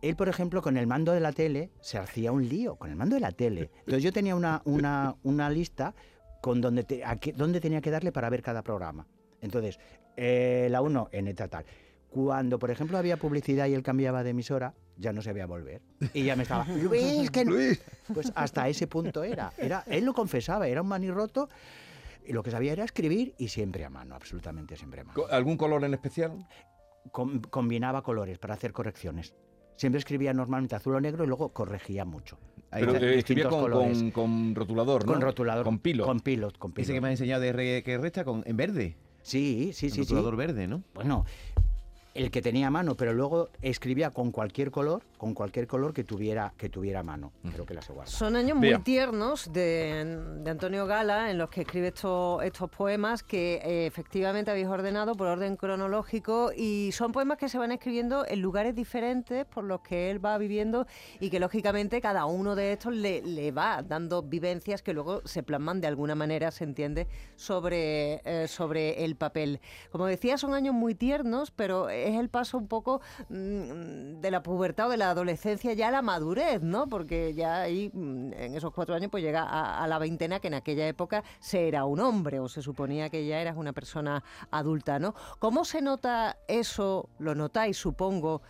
él, 0.00 0.14
por 0.16 0.28
ejemplo, 0.28 0.62
con 0.62 0.76
el 0.76 0.86
mando 0.86 1.12
de 1.12 1.20
la 1.20 1.32
tele 1.32 1.70
se 1.80 1.98
hacía 1.98 2.30
un 2.30 2.48
lío, 2.48 2.76
con 2.76 2.90
el 2.90 2.96
mando 2.96 3.14
de 3.16 3.20
la 3.20 3.32
tele. 3.32 3.70
Entonces 3.80 4.02
yo 4.02 4.12
tenía 4.12 4.36
una, 4.36 4.62
una, 4.64 5.16
una 5.24 5.50
lista 5.50 5.94
con 6.40 6.60
donde, 6.60 6.84
te- 6.84 7.04
a 7.04 7.16
qué- 7.16 7.32
dónde 7.32 7.60
tenía 7.60 7.80
que 7.80 7.90
darle 7.90 8.12
para 8.12 8.30
ver 8.30 8.42
cada 8.42 8.62
programa. 8.62 9.06
Entonces, 9.40 9.78
eh, 10.16 10.68
la 10.70 10.82
1 10.82 11.08
en 11.12 11.26
ETA 11.28 11.48
tal. 11.48 11.64
Cuando, 12.10 12.58
por 12.58 12.70
ejemplo, 12.70 12.96
había 12.96 13.16
publicidad 13.16 13.66
y 13.66 13.74
él 13.74 13.82
cambiaba 13.82 14.22
de 14.22 14.30
emisora, 14.30 14.74
ya 14.98 15.12
no 15.12 15.22
se 15.22 15.32
veía 15.32 15.46
volver. 15.46 15.80
Y 16.12 16.24
ya 16.24 16.36
me 16.36 16.42
estaba, 16.42 16.66
Luis, 16.82 17.30
que 17.30 17.44
no". 17.44 17.52
Luis. 17.52 17.80
Pues 18.12 18.32
hasta 18.34 18.68
ese 18.68 18.86
punto 18.86 19.22
era. 19.24 19.52
era. 19.56 19.84
Él 19.86 20.04
lo 20.04 20.12
confesaba, 20.12 20.66
era 20.68 20.82
un 20.82 20.88
manirroto. 20.88 21.48
Y 22.26 22.32
lo 22.34 22.42
que 22.42 22.50
sabía 22.50 22.72
era 22.72 22.84
escribir 22.84 23.34
y 23.38 23.48
siempre 23.48 23.84
a 23.84 23.90
mano, 23.90 24.14
absolutamente 24.14 24.76
siempre 24.76 25.00
a 25.00 25.04
mano. 25.04 25.22
¿Algún 25.30 25.56
color 25.56 25.82
en 25.84 25.94
especial? 25.94 26.46
Com- 27.10 27.40
combinaba 27.40 28.02
colores 28.02 28.38
para 28.38 28.52
hacer 28.54 28.72
correcciones. 28.72 29.34
Siempre 29.76 29.98
escribía 30.00 30.34
normalmente 30.34 30.74
azul 30.74 30.94
o 30.96 31.00
negro 31.00 31.24
y 31.24 31.26
luego 31.28 31.50
corregía 31.54 32.04
mucho. 32.04 32.36
Ahí 32.70 32.84
Pero 32.84 32.96
eh, 32.98 33.18
escribía 33.18 33.48
con, 33.48 33.70
con- 33.70 34.10
con 34.10 34.54
rotulador, 34.54 35.06
¿no? 35.06 35.12
Con 35.12 35.22
rotulador. 35.22 35.64
Con 35.64 35.78
pilo. 35.78 36.04
Con 36.04 36.20
pilot, 36.20 36.58
con 36.58 36.72
Ese 36.72 36.76
pilot. 36.82 36.94
que 36.96 37.00
me 37.00 37.08
has 37.08 37.12
enseñado 37.12 37.40
de 37.42 37.52
re- 37.52 37.82
que 37.82 37.96
resta 37.96 38.24
con, 38.24 38.42
en 38.44 38.56
verde. 38.56 38.96
Sí, 39.22 39.70
sí, 39.72 39.86
el 39.86 39.92
sí, 39.92 39.96
sí. 39.96 40.00
rotulador 40.02 40.36
verde, 40.36 40.66
¿no? 40.66 40.82
Bueno, 40.94 41.24
el 42.18 42.32
que 42.32 42.42
tenía 42.42 42.66
a 42.66 42.70
mano, 42.70 42.96
pero 42.96 43.12
luego 43.12 43.50
escribía 43.62 44.10
con 44.10 44.32
cualquier 44.32 44.72
color, 44.72 45.04
con 45.16 45.34
cualquier 45.34 45.68
color 45.68 45.92
que 45.92 46.02
tuviera, 46.02 46.52
que 46.56 46.68
tuviera 46.68 47.00
a 47.00 47.02
mano. 47.04 47.32
Creo 47.52 47.64
que 47.64 47.74
la 47.74 47.82
se 47.82 47.92
guarda. 47.92 48.10
Son 48.10 48.34
años 48.34 48.56
muy 48.56 48.76
tiernos 48.80 49.52
de, 49.52 50.18
de 50.40 50.50
Antonio 50.50 50.86
Gala 50.86 51.30
en 51.30 51.38
los 51.38 51.48
que 51.48 51.60
escribe 51.60 51.88
estos, 51.88 52.42
estos 52.42 52.68
poemas 52.70 53.22
que 53.22 53.60
eh, 53.64 53.86
efectivamente 53.86 54.50
habéis 54.50 54.66
ordenado 54.66 55.14
por 55.14 55.28
orden 55.28 55.56
cronológico 55.56 56.50
y 56.56 56.90
son 56.92 57.12
poemas 57.12 57.38
que 57.38 57.48
se 57.48 57.56
van 57.56 57.70
escribiendo 57.70 58.26
en 58.26 58.42
lugares 58.42 58.74
diferentes 58.74 59.44
por 59.46 59.62
los 59.62 59.80
que 59.82 60.10
él 60.10 60.24
va 60.24 60.36
viviendo 60.38 60.86
y 61.20 61.30
que 61.30 61.38
lógicamente 61.38 62.00
cada 62.00 62.26
uno 62.26 62.56
de 62.56 62.72
estos 62.72 62.94
le, 62.94 63.22
le 63.22 63.52
va 63.52 63.82
dando 63.82 64.22
vivencias 64.22 64.82
que 64.82 64.92
luego 64.92 65.22
se 65.24 65.44
plasman 65.44 65.80
de 65.80 65.86
alguna 65.86 66.16
manera, 66.16 66.50
se 66.50 66.64
entiende, 66.64 67.06
sobre, 67.36 68.20
eh, 68.24 68.48
sobre 68.48 69.04
el 69.04 69.14
papel. 69.14 69.60
Como 69.90 70.06
decía, 70.06 70.36
son 70.36 70.54
años 70.54 70.74
muy 70.74 70.96
tiernos, 70.96 71.52
pero 71.52 71.88
es 72.08 72.18
el 72.18 72.28
paso 72.28 72.58
un 72.58 72.66
poco 72.66 73.00
mm, 73.28 74.20
de 74.20 74.30
la 74.30 74.42
pubertad 74.42 74.88
o 74.88 74.90
de 74.90 74.96
la 74.96 75.10
adolescencia 75.10 75.72
ya 75.74 75.88
a 75.88 75.90
la 75.90 76.02
madurez, 76.02 76.62
¿no? 76.62 76.88
Porque 76.88 77.34
ya 77.34 77.62
ahí, 77.62 77.90
mm, 77.92 78.32
en 78.32 78.54
esos 78.54 78.72
cuatro 78.72 78.94
años, 78.94 79.10
pues 79.10 79.22
llega 79.22 79.42
a, 79.42 79.86
la 79.86 79.98
veintena, 79.98 80.40
que 80.40 80.48
en 80.48 80.54
aquella 80.54 80.86
época 80.86 81.24
se 81.40 81.68
era 81.68 81.84
un 81.84 82.00
hombre 82.00 82.40
o 82.40 82.48
se 82.48 82.62
suponía 82.62 83.08
que 83.10 83.26
ya 83.26 83.40
eras 83.40 83.56
una 83.56 83.72
persona 83.72 84.22
adulta, 84.50 84.98
¿no? 84.98 85.14
¿Cómo 85.38 85.64
se 85.64 85.80
nota 85.80 86.36
eso? 86.48 87.08
Lo 87.18 87.34
notáis, 87.34 87.76
supongo, 87.76 88.42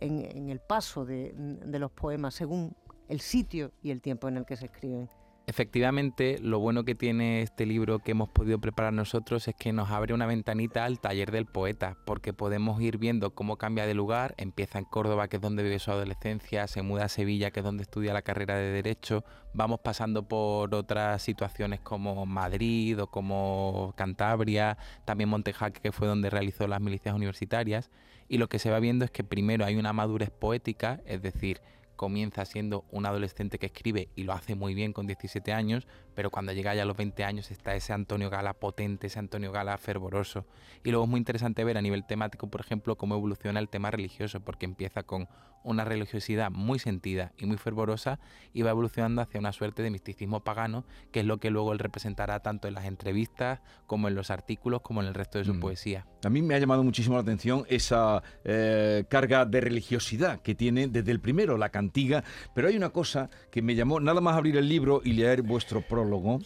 en, 0.00 0.50
el 0.50 0.60
paso 0.60 1.04
de 1.04 1.78
los 1.78 1.90
poemas, 1.90 2.34
según 2.34 2.74
el 3.08 3.20
sitio 3.20 3.72
y 3.82 3.90
el 3.90 4.00
tiempo 4.00 4.28
en 4.28 4.36
el 4.36 4.44
que 4.44 4.56
se 4.56 4.66
escriben. 4.66 5.08
Efectivamente, 5.48 6.40
lo 6.42 6.58
bueno 6.58 6.84
que 6.84 6.96
tiene 6.96 7.40
este 7.40 7.66
libro 7.66 8.00
que 8.00 8.10
hemos 8.10 8.28
podido 8.28 8.58
preparar 8.58 8.92
nosotros 8.92 9.46
es 9.46 9.54
que 9.54 9.72
nos 9.72 9.92
abre 9.92 10.12
una 10.12 10.26
ventanita 10.26 10.84
al 10.84 10.98
taller 10.98 11.30
del 11.30 11.46
poeta, 11.46 11.96
porque 12.04 12.32
podemos 12.32 12.80
ir 12.80 12.98
viendo 12.98 13.30
cómo 13.32 13.56
cambia 13.56 13.86
de 13.86 13.94
lugar, 13.94 14.34
empieza 14.38 14.80
en 14.80 14.86
Córdoba, 14.86 15.28
que 15.28 15.36
es 15.36 15.42
donde 15.42 15.62
vive 15.62 15.78
su 15.78 15.92
adolescencia, 15.92 16.66
se 16.66 16.82
muda 16.82 17.04
a 17.04 17.08
Sevilla, 17.08 17.52
que 17.52 17.60
es 17.60 17.64
donde 17.64 17.84
estudia 17.84 18.12
la 18.12 18.22
carrera 18.22 18.56
de 18.56 18.72
Derecho, 18.72 19.24
vamos 19.54 19.78
pasando 19.78 20.26
por 20.26 20.74
otras 20.74 21.22
situaciones 21.22 21.78
como 21.78 22.26
Madrid 22.26 23.00
o 23.00 23.06
como 23.06 23.94
Cantabria, 23.96 24.76
también 25.04 25.30
Montejaque, 25.30 25.80
que 25.80 25.92
fue 25.92 26.08
donde 26.08 26.28
realizó 26.28 26.66
las 26.66 26.80
milicias 26.80 27.14
universitarias, 27.14 27.92
y 28.26 28.38
lo 28.38 28.48
que 28.48 28.58
se 28.58 28.72
va 28.72 28.80
viendo 28.80 29.04
es 29.04 29.12
que 29.12 29.22
primero 29.22 29.64
hay 29.64 29.76
una 29.76 29.92
madurez 29.92 30.30
poética, 30.30 31.00
es 31.06 31.22
decir, 31.22 31.60
comienza 31.96 32.44
siendo 32.44 32.84
un 32.90 33.06
adolescente 33.06 33.58
que 33.58 33.66
escribe 33.66 34.08
y 34.14 34.24
lo 34.24 34.32
hace 34.32 34.54
muy 34.54 34.74
bien 34.74 34.92
con 34.92 35.06
17 35.06 35.52
años, 35.52 35.86
pero 36.14 36.30
cuando 36.30 36.52
llega 36.52 36.74
ya 36.74 36.82
a 36.82 36.86
los 36.86 36.96
20 36.96 37.24
años 37.24 37.50
está 37.50 37.74
ese 37.74 37.92
Antonio 37.92 38.30
Gala 38.30 38.54
potente, 38.54 39.08
ese 39.08 39.18
Antonio 39.18 39.52
Gala 39.52 39.76
fervoroso. 39.78 40.46
Y 40.84 40.90
luego 40.90 41.04
es 41.04 41.10
muy 41.10 41.18
interesante 41.18 41.64
ver 41.64 41.78
a 41.78 41.82
nivel 41.82 42.06
temático, 42.06 42.48
por 42.48 42.60
ejemplo, 42.60 42.96
cómo 42.96 43.16
evoluciona 43.16 43.58
el 43.60 43.68
tema 43.68 43.90
religioso, 43.90 44.40
porque 44.40 44.66
empieza 44.66 45.02
con 45.02 45.28
una 45.66 45.84
religiosidad 45.84 46.50
muy 46.50 46.78
sentida 46.78 47.32
y 47.36 47.46
muy 47.46 47.56
fervorosa 47.58 48.18
y 48.52 48.62
va 48.62 48.70
evolucionando 48.70 49.20
hacia 49.20 49.40
una 49.40 49.52
suerte 49.52 49.82
de 49.82 49.90
misticismo 49.90 50.40
pagano, 50.40 50.84
que 51.12 51.20
es 51.20 51.26
lo 51.26 51.38
que 51.38 51.50
luego 51.50 51.72
él 51.72 51.78
representará 51.78 52.40
tanto 52.40 52.68
en 52.68 52.74
las 52.74 52.84
entrevistas 52.86 53.60
como 53.86 54.08
en 54.08 54.14
los 54.14 54.30
artículos 54.30 54.80
como 54.82 55.02
en 55.02 55.08
el 55.08 55.14
resto 55.14 55.38
de 55.38 55.44
su 55.44 55.54
Mm. 55.54 55.60
poesía. 55.60 56.06
A 56.24 56.30
mí 56.30 56.40
me 56.40 56.54
ha 56.54 56.58
llamado 56.58 56.82
muchísimo 56.84 57.16
la 57.16 57.22
atención 57.22 57.64
esa 57.68 58.22
eh, 58.44 59.04
carga 59.10 59.44
de 59.44 59.60
religiosidad 59.60 60.40
que 60.40 60.54
tiene 60.54 60.86
desde 60.88 61.10
el 61.10 61.20
primero, 61.20 61.58
la 61.58 61.68
cantiga. 61.70 62.22
Pero 62.54 62.68
hay 62.68 62.76
una 62.76 62.90
cosa 62.90 63.28
que 63.50 63.60
me 63.60 63.74
llamó, 63.74 63.98
nada 64.00 64.20
más 64.20 64.36
abrir 64.36 64.56
el 64.56 64.68
libro 64.68 65.00
y 65.04 65.12
leer 65.14 65.42
vuestro 65.42 65.82
prólogo. 65.82 66.38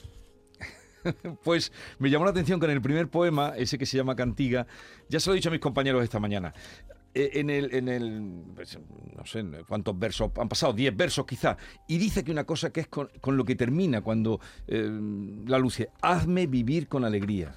Pues 1.44 1.72
me 1.98 2.10
llamó 2.10 2.26
la 2.26 2.30
atención 2.32 2.60
que 2.60 2.66
en 2.66 2.72
el 2.72 2.82
primer 2.82 3.08
poema, 3.08 3.54
ese 3.56 3.78
que 3.78 3.86
se 3.86 3.96
llama 3.96 4.14
Cantiga, 4.16 4.66
ya 5.08 5.18
se 5.18 5.30
lo 5.30 5.34
he 5.34 5.36
dicho 5.36 5.48
a 5.48 5.52
mis 5.52 5.60
compañeros 5.60 6.02
esta 6.04 6.20
mañana. 6.20 6.52
Eh, 7.14 7.30
En 7.34 7.50
el, 7.50 7.74
en 7.74 7.88
el, 7.88 8.42
pues, 8.54 8.78
no 9.16 9.24
sé 9.26 9.44
cuántos 9.66 9.98
versos, 9.98 10.30
han 10.36 10.48
pasado 10.48 10.72
10 10.72 10.96
versos 10.96 11.26
quizá, 11.26 11.56
y 11.88 11.98
dice 11.98 12.22
que 12.22 12.30
una 12.30 12.44
cosa 12.44 12.70
que 12.70 12.80
es 12.80 12.88
con, 12.88 13.08
con 13.20 13.36
lo 13.36 13.44
que 13.44 13.56
termina 13.56 14.00
cuando 14.00 14.40
eh, 14.66 14.88
la 15.46 15.58
luce, 15.58 15.90
hazme 16.02 16.46
vivir 16.46 16.88
con 16.88 17.04
alegría. 17.04 17.56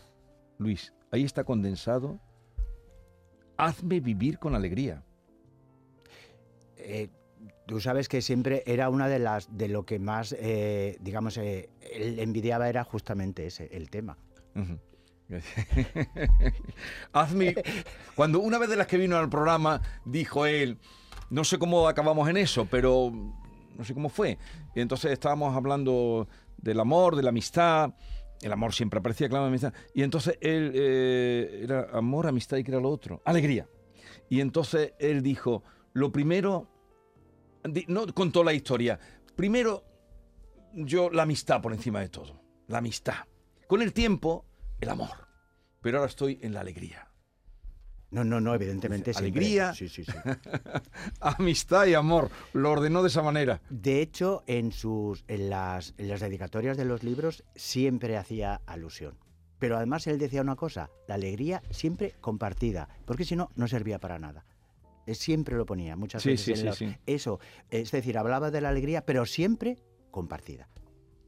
Luis, 0.57 0.93
ahí 1.11 1.23
está 1.23 1.43
condensado. 1.43 2.19
Hazme 3.57 3.99
vivir 3.99 4.39
con 4.39 4.55
alegría. 4.55 5.03
Eh, 6.77 7.09
tú 7.67 7.79
sabes 7.79 8.09
que 8.09 8.21
siempre 8.21 8.63
era 8.65 8.89
una 8.89 9.07
de 9.07 9.19
las 9.19 9.55
de 9.55 9.67
lo 9.67 9.85
que 9.85 9.99
más, 9.99 10.35
eh, 10.39 10.97
digamos, 11.01 11.37
él 11.37 11.69
envidiaba 12.19 12.67
era 12.69 12.83
justamente 12.83 13.45
ese, 13.45 13.69
el 13.71 13.89
tema. 13.89 14.17
Ujú. 14.55 14.79
Hazme. 17.13 17.55
Cuando 18.15 18.39
una 18.39 18.57
vez 18.57 18.69
de 18.69 18.75
las 18.75 18.87
que 18.87 18.97
vino 18.97 19.17
al 19.17 19.29
programa 19.29 19.81
dijo 20.05 20.45
él, 20.45 20.77
no 21.29 21.43
sé 21.43 21.57
cómo 21.57 21.87
acabamos 21.87 22.29
en 22.29 22.37
eso, 22.37 22.65
pero 22.65 23.11
no 23.75 23.83
sé 23.83 23.93
cómo 23.93 24.09
fue. 24.09 24.37
Y 24.75 24.81
entonces 24.81 25.11
estábamos 25.11 25.55
hablando 25.55 26.27
del 26.57 26.79
amor, 26.79 27.15
de 27.15 27.23
la 27.23 27.29
amistad. 27.29 27.93
El 28.41 28.51
amor 28.51 28.73
siempre 28.73 28.99
aparecía, 28.99 29.29
claro, 29.29 29.45
amistad. 29.45 29.73
Y 29.93 30.03
entonces 30.03 30.37
él 30.41 30.71
eh, 30.75 31.61
era 31.63 31.87
amor, 31.93 32.27
amistad 32.27 32.57
y 32.57 32.63
que 32.63 32.71
era 32.71 32.81
lo 32.81 32.89
otro. 32.89 33.21
Alegría. 33.25 33.67
Y 34.29 34.41
entonces 34.41 34.93
él 34.99 35.21
dijo, 35.21 35.63
lo 35.93 36.11
primero, 36.11 36.67
no 37.87 38.05
contó 38.13 38.43
la 38.43 38.53
historia. 38.53 38.99
Primero, 39.35 39.83
yo 40.73 41.09
la 41.09 41.23
amistad 41.23 41.61
por 41.61 41.73
encima 41.73 41.99
de 42.01 42.09
todo. 42.09 42.41
La 42.67 42.79
amistad. 42.79 43.25
Con 43.67 43.81
el 43.81 43.93
tiempo, 43.93 44.45
el 44.81 44.89
amor. 44.89 45.27
Pero 45.81 45.99
ahora 45.99 46.09
estoy 46.09 46.39
en 46.41 46.53
la 46.53 46.61
alegría. 46.61 47.07
No, 48.11 48.23
no, 48.23 48.39
no, 48.39 48.53
evidentemente 48.53 49.11
siempre- 49.13 49.39
alegría. 49.41 49.73
Sí, 49.73 49.89
sí, 49.89 50.03
sí. 50.05 50.11
Amistad 51.19 51.87
y 51.87 51.93
amor. 51.95 52.29
Lo 52.53 52.71
ordenó 52.71 53.01
de 53.01 53.07
esa 53.09 53.23
manera. 53.23 53.61
De 53.69 54.01
hecho, 54.01 54.43
en 54.45 54.71
sus 54.71 55.23
en 55.27 55.49
las, 55.49 55.95
en 55.97 56.09
las 56.09 56.19
dedicatorias 56.21 56.77
de 56.77 56.85
los 56.85 57.03
libros 57.03 57.43
siempre 57.55 58.17
hacía 58.17 58.61
alusión. 58.67 59.17
Pero 59.59 59.77
además 59.77 60.05
él 60.07 60.19
decía 60.19 60.41
una 60.41 60.55
cosa, 60.55 60.89
la 61.07 61.15
alegría 61.15 61.63
siempre 61.71 62.15
compartida, 62.21 62.87
porque 63.05 63.25
si 63.25 63.35
no, 63.35 63.49
no 63.55 63.67
servía 63.67 63.97
para 63.99 64.19
nada. 64.19 64.45
Siempre 65.07 65.55
lo 65.57 65.65
ponía, 65.65 65.95
muchas 65.95 66.21
Sí, 66.23 66.29
veces. 66.29 66.45
sí, 66.45 66.51
en 66.51 66.57
sí, 66.57 66.65
los- 66.65 66.77
sí. 66.77 66.97
Eso, 67.05 67.39
es 67.71 67.91
decir, 67.91 68.17
hablaba 68.17 68.51
de 68.51 68.61
la 68.61 68.69
alegría, 68.69 69.05
pero 69.05 69.25
siempre 69.25 69.77
compartida. 70.11 70.69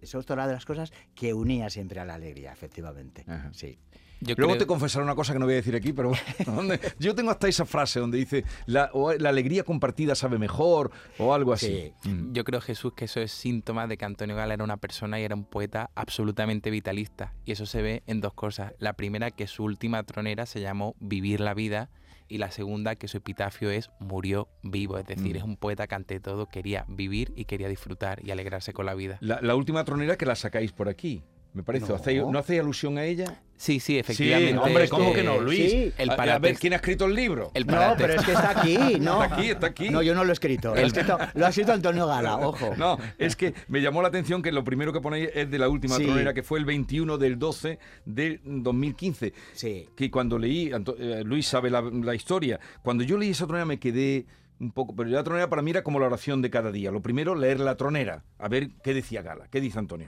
Eso 0.01 0.19
es 0.19 0.25
otra 0.25 0.47
de 0.47 0.53
las 0.53 0.65
cosas 0.65 0.91
que 1.15 1.33
unía 1.33 1.69
siempre 1.69 1.99
a 1.99 2.05
la 2.05 2.15
alegría, 2.15 2.51
efectivamente. 2.51 3.23
Ajá. 3.27 3.49
Sí. 3.53 3.77
Yo 4.21 4.33
Luego 4.37 4.53
creo- 4.53 4.59
te 4.63 4.65
confesaré 4.65 5.03
una 5.03 5.13
cosa 5.13 5.33
que 5.33 5.39
no 5.39 5.45
voy 5.45 5.55
a 5.55 5.57
decir 5.57 5.75
aquí, 5.75 5.91
pero 5.91 6.11
¿dónde? 6.45 6.79
yo 6.99 7.13
tengo 7.15 7.31
hasta 7.31 7.47
esa 7.49 7.65
frase 7.65 7.99
donde 7.99 8.17
dice 8.17 8.45
la, 8.65 8.89
o 8.93 9.13
la 9.13 9.29
alegría 9.29 9.63
compartida 9.63 10.15
sabe 10.15 10.37
mejor 10.39 10.91
o 11.19 11.33
algo 11.33 11.51
así. 11.51 11.91
Mm. 12.05 12.31
Yo 12.31 12.43
creo, 12.45 12.61
Jesús, 12.61 12.93
que 12.93 13.05
eso 13.05 13.19
es 13.19 13.31
síntoma 13.33 13.87
de 13.87 13.97
que 13.97 14.05
Antonio 14.05 14.35
Gala 14.35 14.53
era 14.53 14.63
una 14.63 14.77
persona 14.77 15.19
y 15.19 15.23
era 15.23 15.35
un 15.35 15.43
poeta 15.43 15.91
absolutamente 15.95 16.69
vitalista. 16.71 17.33
Y 17.45 17.51
eso 17.51 17.65
se 17.65 17.81
ve 17.81 18.03
en 18.07 18.21
dos 18.21 18.33
cosas. 18.33 18.73
La 18.79 18.93
primera, 18.93 19.31
que 19.31 19.47
su 19.47 19.63
última 19.63 20.01
tronera 20.03 20.45
se 20.45 20.61
llamó 20.61 20.95
Vivir 20.99 21.41
la 21.41 21.53
vida. 21.53 21.89
Y 22.27 22.39
la 22.39 22.49
segunda, 22.51 22.95
que 22.95 23.07
su 23.07 23.17
epitafio 23.17 23.69
es 23.69 23.91
Murió 23.99 24.47
vivo. 24.63 24.97
Es 24.97 25.05
decir, 25.05 25.33
Mm. 25.35 25.37
es 25.37 25.43
un 25.43 25.57
poeta 25.57 25.85
que 25.87 25.95
ante 25.95 26.19
todo 26.19 26.47
quería 26.47 26.85
vivir 26.87 27.31
y 27.35 27.45
quería 27.45 27.67
disfrutar 27.69 28.25
y 28.25 28.31
alegrarse 28.31 28.73
con 28.73 28.85
la 28.87 28.95
vida. 28.95 29.17
La, 29.21 29.39
la 29.41 29.55
última 29.55 29.83
tronera 29.83 30.17
que 30.17 30.25
la 30.25 30.35
sacáis 30.35 30.71
por 30.71 30.89
aquí, 30.89 31.21
me 31.55 31.63
parece. 31.63 31.87
No. 31.87 31.95
¿Hacéis- 31.95 32.29
¿No 32.29 32.37
hacéis 32.37 32.59
alusión 32.61 32.97
a 32.99 33.05
ella? 33.05 33.41
Sí, 33.57 33.79
sí, 33.79 33.93
Sí, 33.93 33.99
efectivamente. 33.99 34.57
hombre, 34.59 34.89
¿cómo 34.89 35.05
este, 35.05 35.21
que 35.21 35.23
no, 35.23 35.39
Luis? 35.39 35.71
sí. 35.71 35.93
El 35.97 36.09
a, 36.09 36.13
a 36.15 36.39
ver, 36.39 36.57
¿quién 36.59 36.73
ha 36.73 36.75
escrito 36.75 37.05
el 37.05 37.15
libro? 37.15 37.51
El 37.53 37.65
No, 37.65 37.95
pero 37.97 38.13
es 38.15 38.21
que 38.23 38.33
está 38.33 38.59
aquí, 38.59 38.77
¿no? 38.99 39.23
Está 39.23 39.35
aquí, 39.35 39.49
está 39.49 39.67
aquí. 39.67 39.89
No, 39.89 40.01
yo 40.03 40.13
no 40.13 40.25
lo 40.25 40.31
he 40.31 40.33
escrito. 40.33 40.69
Lo, 40.69 40.75
ha 40.75 40.79
El- 40.81 40.87
escrito, 40.87 41.17
lo 41.33 41.45
ha 41.45 41.49
escrito 41.49 41.71
Antonio 41.71 42.05
Gala, 42.05 42.37
ojo. 42.45 42.75
No, 42.77 42.97
es 43.17 43.35
que 43.37 43.53
me 43.69 43.81
llamó 43.81 44.01
la 44.01 44.09
atención 44.09 44.41
que 44.41 44.51
lo 44.51 44.63
primero 44.65 44.91
que 44.91 44.99
ponéis 44.99 45.29
es 45.33 45.49
de 45.49 45.57
la 45.57 45.69
última 45.69 45.95
Sí. 45.95 46.03
tronera, 46.03 46.33
que 46.33 46.43
fue 46.43 46.59
el 46.59 46.65
21 46.65 47.17
del 47.17 47.39
12 47.39 47.79
de 48.05 48.41
2015. 48.43 49.33
Sí. 49.53 49.87
Que 49.95 50.11
cuando 50.11 50.37
leí, 50.37 50.71
Anto- 50.73 50.97
eh, 50.99 51.23
Luis 51.23 51.47
sabe 51.47 51.69
la, 51.69 51.81
la 51.81 52.13
historia, 52.13 52.59
cuando 52.83 53.05
yo 53.05 53.17
leí 53.17 53.29
esa 53.29 53.45
tronera 53.47 53.65
me 53.65 53.79
quedé 53.79 54.25
un 54.59 54.71
poco, 54.71 54.95
pero 54.95 55.09
la 55.09 55.23
tronera 55.23 55.49
para 55.49 55.61
mí 55.61 55.71
era 55.71 55.83
como 55.83 55.99
la 55.99 56.07
oración 56.07 56.41
de 56.41 56.49
cada 56.49 56.71
día. 56.71 56.89
Lo 56.91 57.01
primero, 57.01 57.35
leer 57.35 57.59
la 57.59 57.75
tronera, 57.75 58.23
a 58.39 58.47
ver 58.49 58.69
qué 58.83 58.93
decía 58.93 59.21
Gala, 59.21 59.47
qué 59.49 59.59
dice 59.61 59.79
Antonio. 59.79 60.07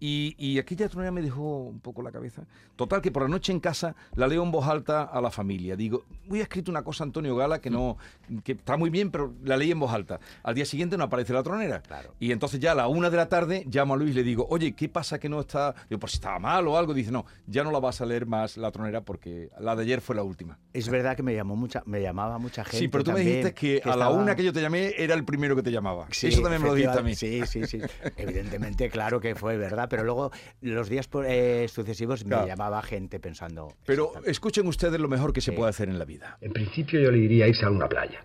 Y, 0.00 0.34
y 0.38 0.58
aquella 0.58 0.88
tronera 0.88 1.12
me 1.12 1.22
dejó 1.22 1.58
un 1.64 1.80
poco 1.80 2.02
la 2.02 2.10
cabeza. 2.10 2.42
Total, 2.76 3.02
que 3.02 3.10
por 3.10 3.22
la 3.22 3.28
noche 3.28 3.52
en 3.52 3.60
casa 3.60 3.94
la 4.14 4.26
leo 4.26 4.42
en 4.42 4.50
voz 4.50 4.66
alta 4.66 5.02
a 5.02 5.20
la 5.20 5.30
familia. 5.30 5.76
Digo, 5.76 6.04
voy 6.26 6.40
a 6.40 6.44
escrito 6.44 6.70
una 6.70 6.82
cosa 6.82 7.04
Antonio 7.04 7.36
Gala 7.36 7.60
que 7.60 7.70
no, 7.70 7.98
que 8.42 8.52
está 8.52 8.76
muy 8.76 8.90
bien, 8.90 9.10
pero 9.10 9.34
la 9.44 9.56
leí 9.56 9.70
en 9.70 9.78
voz 9.78 9.92
alta. 9.92 10.18
Al 10.42 10.54
día 10.54 10.64
siguiente 10.64 10.96
no 10.96 11.04
aparece 11.04 11.32
la 11.32 11.42
tronera. 11.42 11.82
Claro. 11.82 12.14
Y 12.18 12.32
entonces 12.32 12.60
ya 12.60 12.72
a 12.72 12.74
la 12.74 12.88
una 12.88 13.10
de 13.10 13.16
la 13.16 13.28
tarde 13.28 13.64
llamo 13.70 13.94
a 13.94 13.96
Luis 13.96 14.12
y 14.12 14.14
le 14.14 14.22
digo, 14.22 14.46
oye, 14.50 14.72
¿qué 14.72 14.88
pasa 14.88 15.18
que 15.18 15.28
no 15.28 15.40
está? 15.40 15.74
Digo, 15.88 16.00
por 16.00 16.10
si 16.10 16.16
estaba 16.16 16.38
mal 16.38 16.66
o 16.66 16.76
algo. 16.76 16.94
Dice, 16.94 17.12
no, 17.12 17.26
ya 17.46 17.62
no 17.62 17.70
la 17.70 17.78
vas 17.78 18.00
a 18.00 18.06
leer 18.06 18.26
más 18.26 18.56
la 18.56 18.70
tronera 18.70 19.02
porque 19.02 19.50
la 19.60 19.76
de 19.76 19.82
ayer 19.82 20.00
fue 20.00 20.16
la 20.16 20.22
última. 20.22 20.58
Es 20.72 20.88
verdad 20.88 21.16
que 21.16 21.22
me 21.22 21.34
llamó 21.34 21.56
mucha, 21.56 21.82
me 21.86 22.00
llamaba 22.00 22.38
mucha 22.38 22.64
gente. 22.64 22.78
sí, 22.78 22.88
pero 22.88 23.04
tú 23.04 23.12
me 23.12 23.20
dijiste 23.20 23.54
que, 23.54 23.82
a 23.84 23.96
la 23.96 24.08
una 24.08 24.34
que 24.34 24.44
yo 24.44 24.52
te 24.52 24.62
llamé 24.62 24.94
era 24.96 25.14
el 25.14 25.24
primero 25.24 25.54
que 25.54 25.62
te 25.62 25.70
llamaba. 25.70 26.06
Sí, 26.10 26.28
Eso 26.28 26.42
también 26.42 26.62
me 26.62 26.68
lo 26.68 26.74
dijiste 26.74 26.98
a 26.98 27.02
mí. 27.02 27.14
Sí, 27.14 27.42
sí, 27.46 27.66
sí. 27.66 27.80
Evidentemente, 28.16 28.88
claro 28.88 29.20
que 29.20 29.34
fue 29.34 29.56
verdad, 29.56 29.88
pero 29.90 30.04
luego 30.04 30.30
los 30.62 30.88
días 30.88 31.06
eh, 31.26 31.66
sucesivos 31.68 32.24
Claro. 32.24 32.44
me 32.44 32.48
llamaba 32.48 32.80
gente 32.82 33.20
pensando. 33.20 33.74
Pero 33.84 34.12
escuchen 34.24 34.66
ustedes 34.66 34.98
lo 34.98 35.08
mejor 35.08 35.34
que 35.34 35.42
se 35.42 35.52
puede 35.52 35.68
hacer 35.68 35.90
en 35.90 35.98
la 35.98 36.06
vida. 36.06 36.38
En 36.40 36.54
principio 36.54 36.98
yo 37.00 37.10
le 37.10 37.18
diría 37.18 37.46
irse 37.46 37.66
a 37.66 37.70
una 37.70 37.88
playa. 37.88 38.24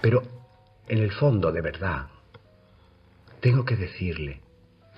Pero 0.00 0.22
en 0.86 0.98
el 0.98 1.10
fondo, 1.12 1.50
de 1.50 1.60
verdad, 1.62 2.06
tengo 3.40 3.64
que 3.64 3.76
decirle 3.76 4.40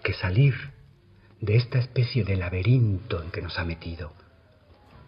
que 0.02 0.12
salir 0.12 0.54
de 1.40 1.56
esta 1.56 1.78
especie 1.78 2.24
de 2.24 2.36
laberinto 2.36 3.22
en 3.22 3.30
que 3.30 3.40
nos 3.42 3.58
ha 3.58 3.64
metido, 3.64 4.12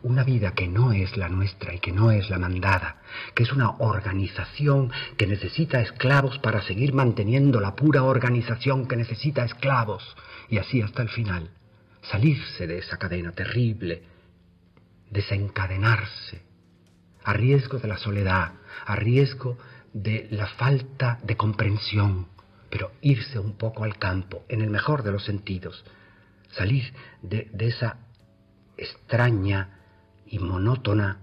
una 0.03 0.25
vida 0.25 0.53
que 0.53 0.69
no 0.69 0.93
es 0.93 1.17
la 1.17 1.29
nuestra 1.29 1.75
y 1.75 1.81
que 1.81 1.93
no 1.93 2.11
es 2.11 2.31
la 2.31 2.39
mandada, 2.39 2.97
que 3.35 3.43
es 3.43 3.53
una 3.53 3.71
organización 3.79 4.91
que 5.17 5.27
necesita 5.27 5.81
esclavos 5.81 6.39
para 6.39 6.63
seguir 6.63 6.93
manteniendo 6.93 7.61
la 7.61 7.75
pura 7.75 8.03
organización 8.03 8.87
que 8.87 8.97
necesita 8.97 9.45
esclavos, 9.45 10.17
y 10.49 10.59
así 10.59 10.81
hasta 10.81 11.03
el 11.03 11.09
final, 11.09 11.51
salirse 12.03 12.67
de 12.67 12.79
esa 12.79 12.99
cadena 12.99 13.33
terrible, 13.33 14.03
desencadenarse, 15.11 16.43
a 17.25 17.33
riesgo 17.33 17.79
de 17.79 17.89
la 17.89 17.97
soledad, 17.97 18.53
a 18.85 18.97
riesgo 18.97 19.59
de 19.93 20.29
la 20.31 20.47
falta 20.47 21.19
de 21.25 21.37
comprensión, 21.37 22.29
pero 22.71 22.93
irse 23.01 23.39
un 23.39 23.57
poco 23.57 23.85
al 23.85 23.99
campo, 23.99 24.45
en 24.49 24.61
el 24.61 24.71
mejor 24.71 25.03
de 25.03 25.13
los 25.13 25.25
sentidos, 25.25 25.85
salir 26.51 26.93
de, 27.23 27.49
de 27.53 27.69
esa 27.69 27.99
extraña 28.77 29.76
y 30.27 30.39
monótona 30.39 31.21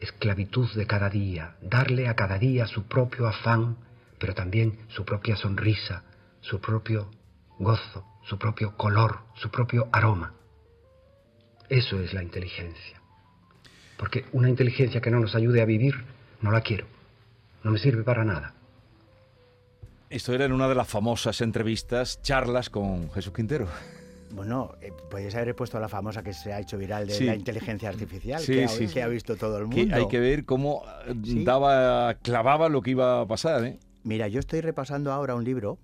esclavitud 0.00 0.68
de 0.74 0.86
cada 0.86 1.08
día, 1.08 1.56
darle 1.62 2.08
a 2.08 2.14
cada 2.14 2.38
día 2.38 2.66
su 2.66 2.84
propio 2.84 3.26
afán, 3.26 3.76
pero 4.18 4.34
también 4.34 4.78
su 4.88 5.04
propia 5.04 5.36
sonrisa, 5.36 6.04
su 6.40 6.60
propio 6.60 7.10
gozo, 7.58 8.04
su 8.24 8.38
propio 8.38 8.76
color, 8.76 9.20
su 9.34 9.50
propio 9.50 9.88
aroma. 9.92 10.34
Eso 11.68 12.00
es 12.00 12.12
la 12.12 12.22
inteligencia. 12.22 13.00
Porque 13.96 14.26
una 14.32 14.48
inteligencia 14.48 15.00
que 15.00 15.10
no 15.10 15.20
nos 15.20 15.34
ayude 15.34 15.62
a 15.62 15.64
vivir, 15.64 15.94
no 16.42 16.50
la 16.50 16.60
quiero. 16.60 16.86
No 17.62 17.70
me 17.70 17.78
sirve 17.78 18.02
para 18.02 18.24
nada. 18.24 18.54
Esto 20.10 20.34
era 20.34 20.44
en 20.44 20.52
una 20.52 20.68
de 20.68 20.74
las 20.74 20.88
famosas 20.88 21.40
entrevistas, 21.40 22.20
charlas 22.22 22.68
con 22.68 23.10
Jesús 23.12 23.32
Quintero. 23.32 23.66
Bueno, 24.34 24.74
eh, 24.80 24.90
podéis 25.10 25.34
haber 25.36 25.54
puesto 25.54 25.78
la 25.78 25.88
famosa 25.88 26.22
que 26.22 26.32
se 26.32 26.52
ha 26.52 26.60
hecho 26.60 26.76
viral 26.76 27.06
de 27.06 27.14
Sí. 27.14 27.24
la 27.24 27.34
inteligencia 27.36 27.88
artificial, 27.88 28.40
Sí, 28.40 28.54
que, 28.54 28.64
ha, 28.64 28.68
sí. 28.68 28.88
que 28.88 29.02
ha 29.02 29.08
visto 29.08 29.36
todo 29.36 29.58
el 29.58 29.68
Que 29.68 29.80
mundo. 29.82 29.94
hay 29.96 30.08
que 30.08 30.18
ver 30.18 30.44
cómo 30.44 30.82
eh, 31.06 31.14
daba, 31.44 32.14
clavaba 32.14 32.68
lo 32.68 32.82
que 32.82 32.90
iba 32.90 33.20
a 33.20 33.26
pasar, 33.26 33.64
¿eh? 33.64 33.78
Mira, 34.02 34.26
yo 34.28 34.40
estoy 34.40 34.60
repasando 34.60 35.12
ahora 35.12 35.34
un 35.34 35.44
libro 35.44 35.78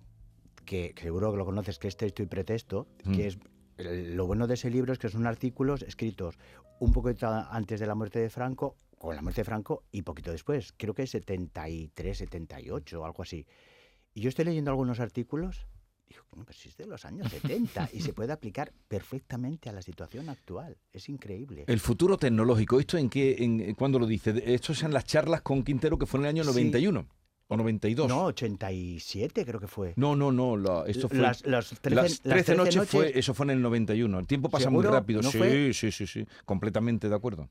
que, 0.65 0.93
que 0.95 1.03
seguro 1.05 1.31
que 1.31 1.39
lo 1.39 1.45
conoces, 1.45 1.79
que 1.79 1.89
es 1.89 1.97
Texto 1.97 2.23
y 2.23 2.27
Pretexto, 2.27 2.87
Mm. 3.05 3.15
que 3.15 3.27
es 3.29 3.39
lo 3.79 4.27
bueno 4.27 4.47
de 4.47 4.55
ese 4.55 4.69
libro 4.69 4.93
es 4.93 4.99
que 4.99 5.09
son 5.09 5.27
artículos 5.27 5.83
escritos 5.83 6.37
un 6.81 6.93
poquito 6.93 7.29
antes 7.29 7.81
de 7.81 7.87
la 7.87 7.95
muerte 7.95 8.19
de 8.19 8.29
Franco, 8.31 8.77
con 8.99 9.17
la 9.17 9.23
muerte 9.23 9.41
de 9.41 9.45
Franco 9.47 9.85
y 9.91 10.03
poquito 10.03 10.31
después, 10.33 10.75
creo 10.77 10.93
que 10.93 11.05
es 11.05 11.11
73, 11.11 12.19
78 12.19 13.01
o 13.01 13.05
algo 13.07 13.23
así. 13.23 13.47
Y 14.13 14.21
yo 14.21 14.29
estoy 14.29 14.45
leyendo 14.45 14.71
algunos 14.71 15.01
artículos, 15.01 15.67
digo, 16.11 16.25
"Coño, 16.31 16.45
pero 16.45 16.59
si 16.59 16.69
es 16.69 16.77
de 16.77 16.87
los 16.87 17.05
años 17.05 17.31
70 17.31 17.89
y 17.93 18.01
se 18.01 18.13
puede 18.13 18.33
aplicar 18.33 18.73
perfectamente 18.89 19.69
a 19.69 19.73
la 19.73 19.83
situación 19.83 20.29
actual, 20.29 20.77
es 20.93 21.09
increíble. 21.09 21.65
El 21.67 21.81
futuro 21.81 22.17
tecnológico, 22.19 22.79
¿esto 22.81 22.99
en 22.99 23.09
qué, 23.09 23.37
en, 23.39 23.75
cuándo 23.75 23.99
lo 23.99 24.07
dice? 24.07 24.43
Esto 24.47 24.75
son 24.75 24.93
las 24.93 25.05
charlas 25.05 25.43
con 25.43 25.63
Quintero 25.63 25.99
que 25.99 26.07
fue 26.07 26.19
en 26.21 26.25
el 26.27 26.31
año 26.31 26.45
Sí. 26.45 26.51
91 26.51 27.07
o 27.49 27.57
92. 27.57 28.09
No, 28.09 28.25
87 28.27 29.45
creo 29.45 29.61
que 29.61 29.67
fue. 29.67 29.93
no, 29.97 30.15
no, 30.17 30.31
no, 30.33 30.57
la- 30.57 30.85
esto 30.87 31.09
fue... 31.09 31.19
Las, 31.19 31.45
las 31.47 31.71
13, 31.81 31.95
las 31.95 32.05
las 32.11 32.21
13 32.45 32.55
noches, 32.57 32.75
13 32.75 32.87
fue, 32.91 33.19
eso 33.19 33.35
fue 33.35 33.45
en 33.47 33.51
el 33.51 33.63
91. 33.63 34.19
El 34.19 34.27
tiempo 34.27 34.49
pasa 34.49 34.71
muy 34.71 34.83
¿Seguro? 34.83 34.99
rápido. 34.99 35.23
¿No 35.23 35.31
sí, 35.31 35.39
fue? 35.39 35.73
sí, 35.75 35.91
sí, 35.91 36.07
sí, 36.07 36.27
completamente 36.45 37.09
de 37.09 37.15
acuerdo. 37.15 37.49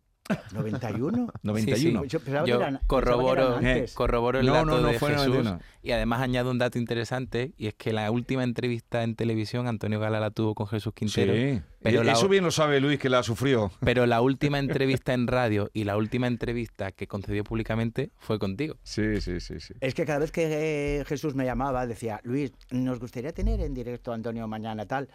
91. 0.54 1.32
91. 1.44 2.04
Yo 2.06 2.20
pensaba 2.20 2.46
que 2.46 2.50
Yo 2.52 2.56
eran- 2.58 2.66
pensaba 2.76 2.80
que 2.82 2.88
corroboro, 2.88 3.42
eran 3.60 3.66
antes. 3.66 3.94
corroboro 3.94 4.40
el 4.40 4.46
No, 4.46 4.54
dato 4.54 4.66
no, 4.66 4.80
no, 4.82 4.88
de 4.90 5.00
fue 5.00 5.10
Jesús 5.10 5.28
91. 5.28 5.60
y 5.82 5.92
además 5.92 6.22
añado 6.22 6.52
un 6.52 6.58
dato 6.58 6.78
interesante 6.78 7.54
y 7.58 7.68
es 7.68 7.74
que 7.76 7.94
la 7.94 8.10
última 8.12 8.44
entrevista 8.44 9.04
en 9.04 9.16
televisión 9.16 9.68
Antonio 9.68 10.00
Gala 10.00 10.20
la 10.20 10.32
tuvo 10.32 10.56
con 10.56 10.68
Jesús 10.68 10.94
Quintero, 10.94 11.34
Sí. 11.34 11.62
pero 11.82 12.02
Y 12.02 12.06
la- 12.06 12.14
Eso 12.14 12.28
bien 12.28 12.44
lo 12.44 12.52
sabe 12.52 12.80
Luis, 12.80 13.00
que 13.00 13.10
la 13.10 13.24
sufrió. 13.24 13.72
pero 13.80 14.06
la 14.06 14.22
última 14.22 14.60
entrevista 14.60 15.14
en 15.14 15.28
radio 15.28 15.70
y 15.74 15.84
la 15.86 15.98
última 15.98 16.28
entrevista 16.28 16.92
que 16.92 17.08
concedió 17.08 17.44
públicamente 17.44 18.12
fue 18.18 18.40
contigo. 18.40 18.76
Sí, 18.84 19.22
sí, 19.22 19.40
sí, 19.40 19.60
sí. 19.60 19.74
Es 19.82 19.94
que 19.96 20.06
cada 20.06 20.20
vez 20.20 20.32
que 20.32 21.00
eh, 21.00 21.06
Jesús 21.06 21.36
me 21.36 21.46
llamaba, 21.46 21.88
decía, 21.88 22.20
Luis, 22.24 22.52
nos 22.72 23.00
gustaría 23.00 23.32
tener 23.34 23.60
en 23.62 23.74
directo 23.74 24.12
a 24.12 24.16
Antonio 24.16 24.48
mañana 24.48 24.86
tal. 24.86 25.10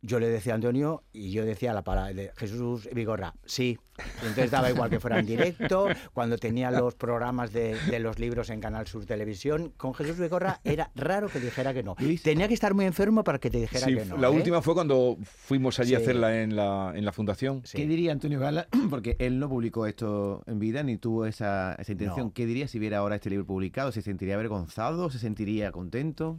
Yo 0.00 0.20
le 0.20 0.28
decía 0.28 0.52
a 0.52 0.54
Antonio 0.54 1.02
y 1.12 1.32
yo 1.32 1.44
decía 1.44 1.72
la 1.74 1.82
palabra 1.82 2.12
de 2.12 2.30
Jesús 2.36 2.88
Vigorra, 2.94 3.34
sí. 3.44 3.78
Y 4.22 4.26
entonces 4.28 4.52
daba 4.52 4.70
igual 4.70 4.90
que 4.90 5.00
fuera 5.00 5.18
en 5.18 5.26
directo, 5.26 5.88
cuando 6.12 6.38
tenía 6.38 6.70
los 6.70 6.94
programas 6.94 7.52
de, 7.52 7.74
de 7.90 7.98
los 7.98 8.20
libros 8.20 8.48
en 8.50 8.60
Canal 8.60 8.86
Sur 8.86 9.06
Televisión, 9.06 9.72
con 9.76 9.94
Jesús 9.94 10.16
Vigorra 10.20 10.60
era 10.62 10.92
raro 10.94 11.28
que 11.28 11.40
dijera 11.40 11.74
que 11.74 11.82
no. 11.82 11.96
Luis. 11.98 12.22
Tenía 12.22 12.46
que 12.46 12.54
estar 12.54 12.74
muy 12.74 12.84
enfermo 12.84 13.24
para 13.24 13.40
que 13.40 13.50
te 13.50 13.58
dijera 13.58 13.86
Sí, 13.88 13.96
que 13.96 14.04
no. 14.04 14.16
la 14.18 14.28
¿eh? 14.28 14.30
última 14.30 14.62
fue 14.62 14.74
cuando 14.74 15.16
fuimos 15.24 15.80
allí 15.80 15.96
a 15.96 15.98
hacerla 15.98 16.42
en 16.42 16.54
la, 16.54 16.92
en 16.94 17.04
la 17.04 17.10
fundación. 17.12 17.62
Sí. 17.64 17.76
¿Qué 17.78 17.86
diría 17.88 18.12
Antonio 18.12 18.38
Gala? 18.38 18.68
Porque 18.90 19.16
él 19.18 19.40
no 19.40 19.48
publicó 19.48 19.84
esto 19.86 20.44
en 20.46 20.60
vida 20.60 20.84
ni 20.84 20.96
tuvo 20.96 21.26
esa, 21.26 21.74
esa 21.74 21.90
intención. 21.90 22.26
No. 22.28 22.32
¿Qué 22.32 22.46
diría 22.46 22.68
si 22.68 22.78
viera 22.78 22.98
ahora 22.98 23.16
este 23.16 23.30
libro 23.30 23.46
publicado? 23.46 23.90
¿Se 23.90 24.02
sentiría 24.02 24.34
avergonzado? 24.34 25.10
¿Se 25.10 25.18
sentiría 25.18 25.72
contento? 25.72 26.38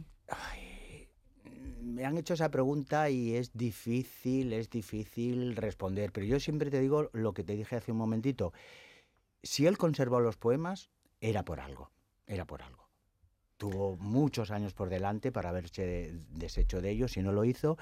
Me 1.90 2.04
han 2.04 2.16
hecho 2.16 2.34
esa 2.34 2.50
pregunta 2.50 3.10
y 3.10 3.34
es 3.34 3.52
difícil, 3.52 4.52
es 4.52 4.70
difícil 4.70 5.56
responder, 5.56 6.12
pero 6.12 6.24
yo 6.24 6.38
siempre 6.38 6.70
te 6.70 6.80
digo 6.80 7.10
lo 7.12 7.34
que 7.34 7.42
te 7.42 7.56
dije 7.56 7.76
hace 7.76 7.90
un 7.90 7.98
momentito. 7.98 8.52
Si 9.42 9.66
él 9.66 9.76
conservó 9.76 10.20
los 10.20 10.36
poemas, 10.36 10.88
era 11.20 11.44
por 11.44 11.58
algo, 11.58 11.90
era 12.26 12.44
por 12.44 12.62
algo. 12.62 12.79
Tuvo 13.60 13.98
muchos 13.98 14.50
años 14.50 14.72
por 14.72 14.88
delante 14.88 15.30
para 15.30 15.50
haberse 15.50 16.14
deshecho 16.30 16.80
de 16.80 16.92
ellos, 16.92 17.12
si 17.12 17.20
no 17.20 17.30
lo 17.30 17.44
hizo. 17.44 17.76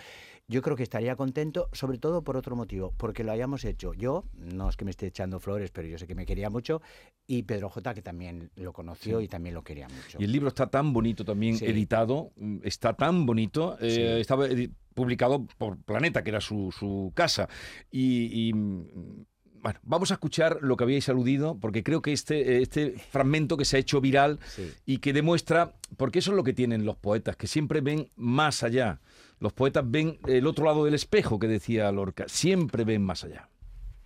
Yo 0.49 0.61
creo 0.61 0.75
que 0.77 0.83
estaría 0.83 1.15
contento, 1.15 1.69
sobre 1.73 1.99
todo 1.99 2.23
por 2.23 2.37
otro 2.37 2.57
motivo, 2.57 2.93
porque 2.97 3.23
lo 3.23 3.31
hayamos 3.31 3.65
hecho. 3.65 3.95
Yo, 3.95 4.25
no 4.35 4.69
es 4.69 4.77
que 4.77 4.85
me 4.85 4.91
esté 4.91 5.07
echando 5.07 5.39
flores, 5.39 5.71
pero 5.71 5.87
yo 5.87 5.97
sé 5.97 6.09
que 6.09 6.17
me 6.17 6.27
quería 6.27 6.51
mucho, 6.51 6.83
y 7.29 7.45
Pedro 7.45 7.71
J, 7.71 7.95
que 7.95 8.03
también 8.03 8.51
lo 8.57 8.73
conoció 8.73 9.21
y 9.21 9.29
también 9.29 9.55
lo 9.55 9.63
quería 9.63 9.89
mucho. 9.89 10.19
Y 10.21 10.25
el 10.25 10.33
libro 10.33 10.49
está 10.49 10.67
tan 10.67 10.93
bonito 10.93 11.25
también 11.25 11.57
editado, 11.61 12.33
mm, 12.35 12.59
está 12.65 12.95
tan 12.95 13.25
bonito, 13.25 13.79
eh, 13.81 14.19
estaba 14.21 14.49
publicado 14.95 15.47
por 15.59 15.81
Planeta, 15.85 16.25
que 16.25 16.31
era 16.31 16.41
su, 16.41 16.75
su 16.77 17.13
casa, 17.15 17.49
y, 17.89 18.49
y 18.49 18.53
mm, 18.53 19.27
bueno, 19.63 19.79
vamos 19.83 20.11
a 20.11 20.15
escuchar 20.15 20.59
lo 20.61 20.77
que 20.77 20.85
habíais 20.85 21.09
aludido, 21.09 21.57
porque 21.61 21.83
creo 21.83 22.03
que 22.03 22.13
este, 22.13 22.63
este 22.63 22.93
fragmento 23.11 23.57
que 23.57 23.65
se 23.65 23.77
ha 23.77 23.81
hecho 23.81 24.01
viral 24.01 24.39
y 24.87 24.99
que 24.99 25.13
demuestra, 25.13 25.75
porque 25.97 26.21
eso 26.21 26.31
es 26.31 26.37
lo 26.37 26.45
que 26.45 26.53
tienen 26.53 26.85
los 26.85 26.97
poetas, 26.97 27.37
que 27.37 27.47
siempre 27.47 27.81
ven 27.81 28.09
más 28.17 28.63
allá. 28.63 29.01
Los 29.41 29.53
poetas 29.53 29.85
ven 29.87 30.19
el 30.27 30.47
otro 30.47 30.65
lado 30.65 30.85
del 30.85 30.95
espejo 30.95 31.39
que 31.39 31.49
decía 31.49 31.91
Lorca, 31.93 32.25
siempre 32.29 32.85
ven 32.85 33.03
más 33.03 33.25
allá. 33.25 33.49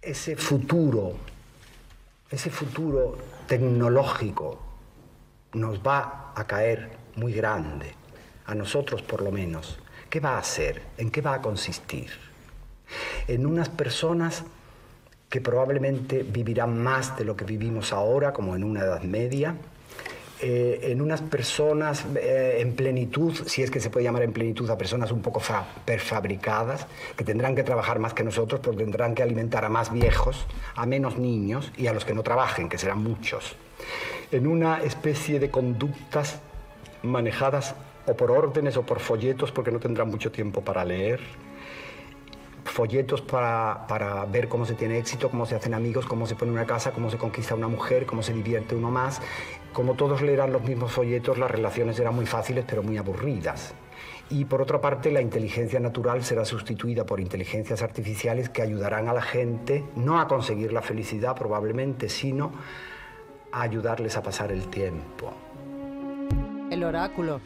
Ese 0.00 0.36
futuro, 0.36 1.16
ese 2.30 2.50
futuro 2.50 3.18
tecnológico 3.46 4.60
nos 5.54 5.78
va 5.80 6.32
a 6.34 6.46
caer 6.46 6.90
muy 7.16 7.32
grande, 7.32 7.94
a 8.46 8.54
nosotros 8.54 9.02
por 9.02 9.22
lo 9.22 9.30
menos. 9.30 9.78
¿Qué 10.08 10.20
va 10.20 10.38
a 10.38 10.44
ser? 10.44 10.82
¿En 10.98 11.10
qué 11.10 11.20
va 11.20 11.34
a 11.34 11.42
consistir? 11.42 12.10
En 13.26 13.46
unas 13.46 13.68
personas 13.68 14.44
que 15.32 15.40
probablemente 15.40 16.24
vivirán 16.24 16.82
más 16.82 17.16
de 17.16 17.24
lo 17.24 17.34
que 17.34 17.46
vivimos 17.46 17.94
ahora, 17.94 18.34
como 18.34 18.54
en 18.54 18.62
una 18.62 18.80
edad 18.80 19.00
media, 19.00 19.56
eh, 20.42 20.90
en 20.92 21.00
unas 21.00 21.22
personas 21.22 22.04
eh, 22.16 22.58
en 22.60 22.76
plenitud, 22.76 23.32
si 23.46 23.62
es 23.62 23.70
que 23.70 23.80
se 23.80 23.88
puede 23.88 24.04
llamar 24.04 24.24
en 24.24 24.34
plenitud 24.34 24.68
a 24.68 24.76
personas 24.76 25.10
un 25.10 25.22
poco 25.22 25.40
perfabricadas, 25.86 26.86
que 27.16 27.24
tendrán 27.24 27.54
que 27.54 27.62
trabajar 27.62 27.98
más 27.98 28.12
que 28.12 28.24
nosotros, 28.24 28.60
porque 28.60 28.84
tendrán 28.84 29.14
que 29.14 29.22
alimentar 29.22 29.64
a 29.64 29.70
más 29.70 29.90
viejos, 29.90 30.44
a 30.76 30.84
menos 30.84 31.16
niños 31.16 31.72
y 31.78 31.86
a 31.86 31.94
los 31.94 32.04
que 32.04 32.12
no 32.12 32.22
trabajen, 32.22 32.68
que 32.68 32.76
serán 32.76 33.02
muchos. 33.02 33.56
En 34.32 34.46
una 34.46 34.82
especie 34.82 35.40
de 35.40 35.50
conductas 35.50 36.40
manejadas 37.02 37.74
o 38.04 38.14
por 38.14 38.30
órdenes 38.32 38.76
o 38.76 38.82
por 38.82 39.00
folletos, 39.00 39.50
porque 39.50 39.70
no 39.70 39.80
tendrán 39.80 40.10
mucho 40.10 40.30
tiempo 40.30 40.60
para 40.60 40.84
leer 40.84 41.20
folletos 42.64 43.20
para, 43.20 43.86
para, 43.88 44.24
ver 44.26 44.48
cómo 44.48 44.64
se 44.64 44.74
tiene 44.74 44.98
éxito, 44.98 45.30
cómo 45.30 45.46
se 45.46 45.54
hacen 45.54 45.74
amigos, 45.74 46.06
cómo 46.06 46.26
se 46.26 46.34
pone 46.34 46.52
una 46.52 46.66
casa, 46.66 46.92
cómo 46.92 47.10
se 47.10 47.18
conquista 47.18 47.54
una 47.54 47.68
mujer, 47.68 48.06
cómo 48.06 48.22
se 48.22 48.32
divierte 48.32 48.74
uno 48.74 48.90
más. 48.90 49.20
Como 49.72 49.94
todos 49.94 50.22
leerán 50.22 50.52
los 50.52 50.62
mismos 50.62 50.92
folletos, 50.92 51.38
las 51.38 51.50
relaciones 51.50 51.98
eran 51.98 52.14
muy 52.14 52.26
fáciles 52.26 52.64
pero 52.66 52.82
muy 52.82 52.96
aburridas. 52.98 53.74
Y 54.30 54.46
por 54.46 54.62
otra 54.62 54.80
parte, 54.80 55.10
la 55.10 55.20
inteligencia 55.20 55.78
natural 55.78 56.24
será 56.24 56.44
sustituida 56.44 57.04
por 57.04 57.20
inteligencias 57.20 57.82
artificiales 57.82 58.48
que 58.48 58.62
ayudarán 58.62 59.08
a 59.08 59.12
la 59.12 59.22
gente 59.22 59.84
no 59.94 60.20
a 60.20 60.26
conseguir 60.26 60.72
la 60.72 60.80
felicidad 60.80 61.36
probablemente, 61.36 62.08
sino 62.08 62.52
a 63.50 63.62
ayudarles 63.62 64.16
a 64.16 64.22
pasar 64.22 64.50
el 64.50 64.68
tiempo. 64.68 65.34
El 66.82 66.88
oráculo. 66.88 67.40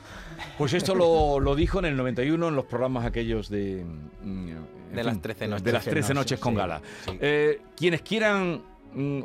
Pues 0.59 0.73
esto 0.73 0.95
lo, 0.95 1.41
lo, 1.41 1.55
dijo 1.55 1.79
en 1.79 1.87
el 1.87 1.97
91 1.97 2.49
en 2.49 2.57
los 2.57 2.65
programas 2.65 3.05
aquellos 3.05 3.49
de... 3.49 3.85
Mm, 4.23 4.51
de 4.95 5.05
las 5.05 5.21
13 5.21 5.49
noches. 5.49 5.65
De 5.65 5.73
las 5.73 5.85
13 5.85 6.15
noches, 6.15 6.41
con 6.41 6.55
gala. 6.55 6.81
Eh, 7.21 7.61
quienes 7.77 8.03
quieran 8.03 8.63
mm, 8.95 9.21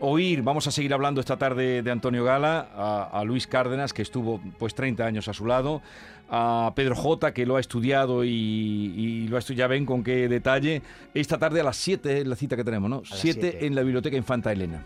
oír, 0.00 0.42
vamos 0.42 0.66
a 0.66 0.70
seguir 0.70 0.92
hablando 0.94 1.20
esta 1.20 1.36
tarde 1.36 1.82
de 1.82 1.90
Antonio 1.90 2.24
Gala, 2.24 3.08
a, 3.12 3.22
Luis 3.24 3.46
Cárdenas, 3.46 3.92
que 3.92 4.02
estuvo 4.02 4.40
pues 4.58 4.74
30 4.74 5.04
años 5.04 5.28
a 5.28 5.32
su 5.32 5.46
lado, 5.46 5.82
a 6.30 6.72
Pedro 6.74 6.96
J, 6.96 7.32
que 7.32 7.44
lo 7.44 7.56
ha 7.56 7.60
estudiado 7.60 8.24
y, 8.24 9.26
lo 9.28 9.36
ha 9.36 9.38
estudiado, 9.38 9.58
ya 9.58 9.66
ven 9.68 9.84
con 9.84 10.02
qué 10.02 10.28
detalle. 10.28 10.82
Esta 11.14 11.38
tarde 11.38 11.60
a 11.60 11.64
las 11.64 11.76
7 11.76 12.22
es 12.22 12.26
la 12.26 12.36
cita 12.36 12.56
que 12.56 12.64
tenemos, 12.64 12.88
¿no? 12.88 13.02
7 13.04 13.66
en 13.66 13.74
la 13.74 13.82
Biblioteca 13.82 14.16
Infanta 14.16 14.50
Elena. 14.50 14.82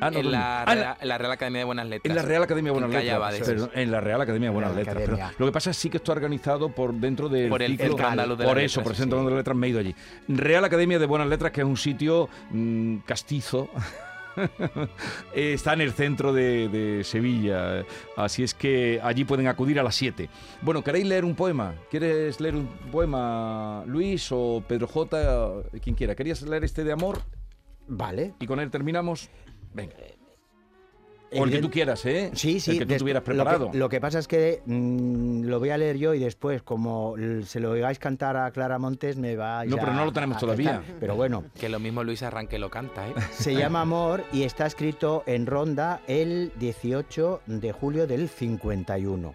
Ah, 0.00 0.10
en, 0.14 0.30
la, 0.30 0.62
ah, 0.62 0.96
la, 1.02 1.18
Real 1.18 1.32
Academia 1.32 1.58
de 1.58 1.64
Buenas 1.64 1.86
Letras. 1.86 2.10
En 2.10 2.16
la 2.16 2.22
Real 2.22 2.42
Academia 2.42 2.72
de 2.72 2.80
Buenas 2.80 3.04
Letras. 3.04 3.70
en 3.74 3.90
la 3.90 4.00
Real 4.00 4.20
Academia 4.20 4.48
de 4.48 4.54
Buenas 4.54 4.74
Letras. 4.74 5.34
lo 5.38 5.46
que 5.46 5.52
pasa 5.52 5.70
es 5.70 5.76
sí 5.76 5.90
que 5.90 5.98
esto 5.98 6.12
organizado 6.12 6.70
por 6.70 6.94
dentro 6.94 7.28
del 7.28 7.50
por 7.50 7.62
el, 7.62 7.78
ciclo, 7.78 7.96
de 8.36 8.44
Por 8.44 8.58
eso, 8.58 8.82
por 8.82 8.92
el 8.92 8.96
Centro 8.98 9.24
de 9.24 9.34
Letras 9.34 9.56
me 9.56 9.66
he 9.66 9.70
ido 9.70 9.80
allí. 9.80 9.94
Real 10.28 10.64
Academia 10.64 10.98
de 10.98 11.06
Buenas 11.06 11.28
Letras, 11.28 11.52
que 11.52 11.60
es 11.60 11.66
un 11.66 11.76
sitio 11.76 12.28
mm, 12.50 12.98
castizo. 12.98 13.68
Está 15.34 15.72
en 15.74 15.80
el 15.80 15.92
centro 15.92 16.32
de, 16.32 17.02
Sevilla, 17.04 17.84
así 18.16 18.42
es 18.42 18.54
que 18.54 19.00
allí 19.02 19.24
pueden 19.24 19.48
acudir 19.48 19.78
a 19.80 19.82
las 19.82 19.94
7. 19.96 20.28
Bueno, 20.62 20.82
¿queréis 20.82 21.06
leer 21.06 21.24
un 21.24 21.34
poema? 21.34 21.74
¿Quieres 21.90 22.40
leer 22.40 22.54
un 22.54 22.68
poema, 22.90 23.82
Luis 23.86 24.28
o 24.30 24.62
Pedro 24.66 24.86
J? 24.86 25.62
Quien 25.82 25.94
quiera. 25.96 26.14
¿Querías 26.14 26.42
leer 26.42 26.64
este 26.64 26.84
de 26.84 26.92
amor? 26.92 27.22
Vale. 27.88 28.34
Y 28.38 28.46
con 28.46 28.60
él 28.60 28.70
terminamos. 28.70 29.30
Venga. 29.72 29.94
O 31.32 31.44
el 31.44 31.50
que 31.50 31.58
tú 31.58 31.70
quieras, 31.70 32.04
¿eh? 32.06 32.30
Sí, 32.34 32.58
sí. 32.58 32.72
El 32.72 32.78
que 32.78 32.86
tú 32.86 32.96
tuvieras 32.96 33.22
preparado. 33.22 33.70
Lo 33.72 33.88
que, 33.88 34.00
pasa 34.00 34.18
es 34.18 34.26
que 34.26 34.62
mm, 34.64 35.44
lo 35.44 35.58
voy 35.60 35.70
a 35.70 35.78
leer 35.78 35.96
yo 35.96 36.14
y 36.14 36.18
después, 36.18 36.62
como 36.62 37.14
se 37.44 37.60
lo 37.60 37.70
oigáis 37.70 37.98
cantar 37.98 38.36
a 38.36 38.50
Clara 38.50 38.78
Montes, 38.78 39.16
me 39.16 39.36
va 39.36 39.60
a. 39.60 39.64
No, 39.64 39.76
pero 39.76 39.92
no 39.92 40.04
lo 40.04 40.12
tenemos 40.12 40.38
todavía. 40.38 40.82
Pero 40.98 41.14
bueno. 41.16 41.44
Que 41.60 41.68
lo 41.68 41.78
mismo 41.78 42.02
Luis 42.02 42.22
Arranque 42.22 42.58
lo 42.58 42.70
canta, 42.70 43.08
¿eh? 43.08 43.14
Se 43.32 43.54
llama 43.54 43.82
Amor 43.82 44.24
y 44.32 44.42
está 44.42 44.66
escrito 44.66 45.22
en 45.26 45.46
Ronda 45.46 46.00
el 46.06 46.52
18 46.58 47.42
de 47.46 47.72
julio 47.72 48.06
del 48.06 48.28
51. 48.28 49.34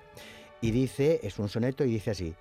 Y 0.62 0.72
dice, 0.72 1.20
es 1.24 1.40
un 1.40 1.50
soneto 1.50 1.84
y 1.86 1.92
dice 1.92 2.12
así: 2.12 2.36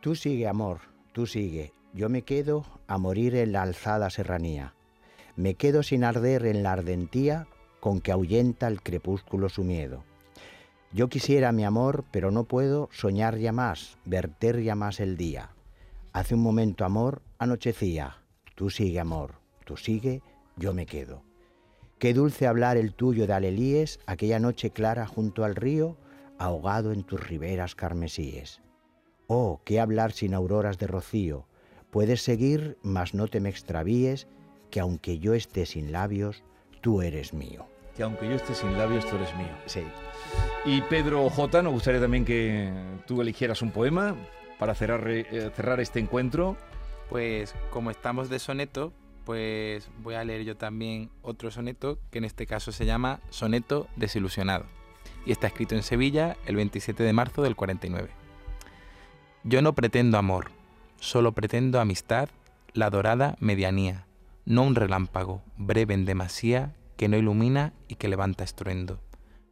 Tú 0.00 0.14
sigue, 0.14 0.46
amor, 0.46 0.80
tú 1.12 1.26
sigue. 1.26 1.72
Yo 1.92 2.08
me 2.08 2.22
quedo 2.22 2.64
a 2.86 2.98
morir 2.98 3.34
en 3.36 3.52
la 3.52 3.62
alzada 3.62 4.10
serranía 4.10 4.74
me 5.36 5.54
quedo 5.54 5.82
sin 5.82 6.02
arder 6.02 6.46
en 6.46 6.62
la 6.62 6.72
ardentía 6.72 7.46
con 7.80 8.00
que 8.00 8.12
ahuyenta 8.12 8.66
el 8.68 8.82
crepúsculo 8.82 9.48
su 9.48 9.62
miedo. 9.62 10.02
Yo 10.92 11.08
quisiera 11.08 11.52
mi 11.52 11.64
amor, 11.64 12.04
pero 12.10 12.30
no 12.30 12.44
puedo 12.44 12.88
soñar 12.90 13.36
ya 13.38 13.52
más, 13.52 13.98
verter 14.04 14.62
ya 14.62 14.74
más 14.74 14.98
el 14.98 15.16
día. 15.16 15.50
Hace 16.12 16.34
un 16.34 16.40
momento 16.40 16.84
amor, 16.84 17.22
anochecía. 17.38 18.16
Tú 18.54 18.70
sigue 18.70 18.98
amor, 18.98 19.34
tú 19.64 19.76
sigue, 19.76 20.22
yo 20.56 20.72
me 20.72 20.86
quedo. 20.86 21.22
Qué 21.98 22.14
dulce 22.14 22.46
hablar 22.46 22.78
el 22.78 22.94
tuyo 22.94 23.26
de 23.26 23.34
alelíes 23.34 24.00
aquella 24.06 24.38
noche 24.38 24.70
clara 24.70 25.06
junto 25.06 25.44
al 25.44 25.54
río, 25.54 25.96
ahogado 26.38 26.92
en 26.92 27.04
tus 27.04 27.26
riberas 27.26 27.74
carmesíes. 27.74 28.62
Oh, 29.26 29.60
qué 29.64 29.80
hablar 29.80 30.12
sin 30.12 30.34
auroras 30.34 30.78
de 30.78 30.86
rocío. 30.86 31.46
Puedes 31.90 32.22
seguir, 32.22 32.78
mas 32.82 33.14
no 33.14 33.28
te 33.28 33.40
me 33.40 33.48
extravíes, 33.48 34.28
que 34.70 34.80
aunque 34.80 35.18
yo 35.18 35.34
esté 35.34 35.66
sin 35.66 35.92
labios, 35.92 36.42
tú 36.80 37.02
eres 37.02 37.32
mío. 37.32 37.66
Que 37.96 38.02
aunque 38.02 38.28
yo 38.28 38.34
esté 38.34 38.54
sin 38.54 38.76
labios, 38.76 39.08
tú 39.08 39.16
eres 39.16 39.34
mío. 39.36 39.54
Sí. 39.66 39.82
Y 40.64 40.82
Pedro 40.82 41.28
J, 41.30 41.62
nos 41.62 41.72
gustaría 41.72 42.00
también 42.00 42.24
que 42.24 42.72
tú 43.06 43.22
eligieras 43.22 43.62
un 43.62 43.70
poema 43.70 44.14
para 44.58 44.74
cerrar, 44.74 45.08
eh, 45.08 45.50
cerrar 45.54 45.80
este 45.80 46.00
encuentro. 46.00 46.56
Pues 47.08 47.54
como 47.70 47.90
estamos 47.90 48.28
de 48.28 48.38
soneto, 48.38 48.92
pues 49.24 49.88
voy 50.02 50.14
a 50.14 50.24
leer 50.24 50.44
yo 50.44 50.56
también 50.56 51.10
otro 51.22 51.50
soneto 51.50 51.98
que 52.10 52.18
en 52.18 52.24
este 52.24 52.46
caso 52.46 52.72
se 52.72 52.84
llama 52.84 53.20
Soneto 53.30 53.88
Desilusionado 53.96 54.66
y 55.26 55.32
está 55.32 55.48
escrito 55.48 55.74
en 55.74 55.82
Sevilla 55.82 56.36
el 56.46 56.56
27 56.56 57.02
de 57.02 57.12
marzo 57.12 57.42
del 57.42 57.56
49. 57.56 58.08
Yo 59.42 59.60
no 59.60 59.74
pretendo 59.74 60.16
amor, 60.16 60.50
solo 60.98 61.32
pretendo 61.32 61.80
amistad, 61.80 62.28
la 62.72 62.90
dorada 62.90 63.36
medianía, 63.40 64.06
no 64.46 64.62
un 64.62 64.76
relámpago, 64.76 65.42
breve 65.56 65.92
en 65.92 66.04
demasía, 66.04 66.72
que 66.96 67.08
no 67.08 67.16
ilumina 67.16 67.72
y 67.88 67.96
que 67.96 68.06
levanta 68.06 68.44
estruendo. 68.44 69.00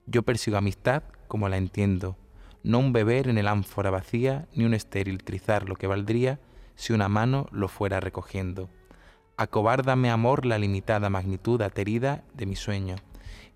Yo 0.07 0.23
persigo 0.23 0.57
amistad 0.57 1.03
como 1.27 1.49
la 1.49 1.57
entiendo, 1.57 2.17
no 2.63 2.79
un 2.79 2.93
beber 2.93 3.29
en 3.29 3.37
el 3.37 3.49
ánfora 3.49 3.91
vacía, 3.91 4.47
ni 4.55 4.65
un 4.65 4.73
estéril 4.73 5.25
trizar 5.25 5.69
lo 5.69 5.75
que 5.75 5.89
valdría 5.89 6.39
si 6.77 6.93
una 6.93 7.09
mano 7.09 7.49
lo 7.51 7.67
fuera 7.67 7.99
recogiendo. 7.99 8.71
Acobárdame 9.37 10.11
amor 10.11 10.47
la 10.47 10.59
limitada 10.59 11.11
magnitud 11.11 11.61
aterida 11.61 12.23
de 12.33 12.47
mi 12.47 12.55
sueño, 12.55 12.95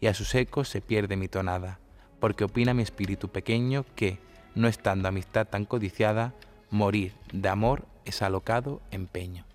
y 0.01 0.09
a 0.09 0.15
sus 0.15 0.35
ecos 0.35 0.69
se 0.69 0.81
pierde 0.81 1.17
mi 1.17 1.29
tonada, 1.29 1.79
porque 2.19 2.45
opina 2.45 2.75
mi 2.75 2.83
espíritu 2.83 3.29
pequeño 3.29 3.87
que, 3.95 4.19
no 4.57 4.67
estando 4.67 5.09
amistad 5.09 5.47
tan 5.47 5.67
codiciada, 5.67 6.35
morir 6.69 7.15
de 7.33 7.49
amor 7.49 7.87
es 8.05 8.23
alocado 8.23 8.83
empeño 8.91 9.48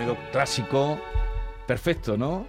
sonido 0.00 0.16
clásico, 0.32 0.98
perfecto, 1.66 2.16
¿no? 2.16 2.46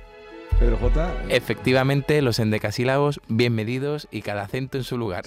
Pedro 0.59 0.77
J. 0.77 1.13
Efectivamente, 1.29 2.21
los 2.21 2.39
endecasílabos 2.39 3.19
bien 3.27 3.53
medidos 3.53 4.07
y 4.11 4.21
cada 4.21 4.43
acento 4.43 4.77
en 4.77 4.83
su 4.83 4.97
lugar. 4.97 5.23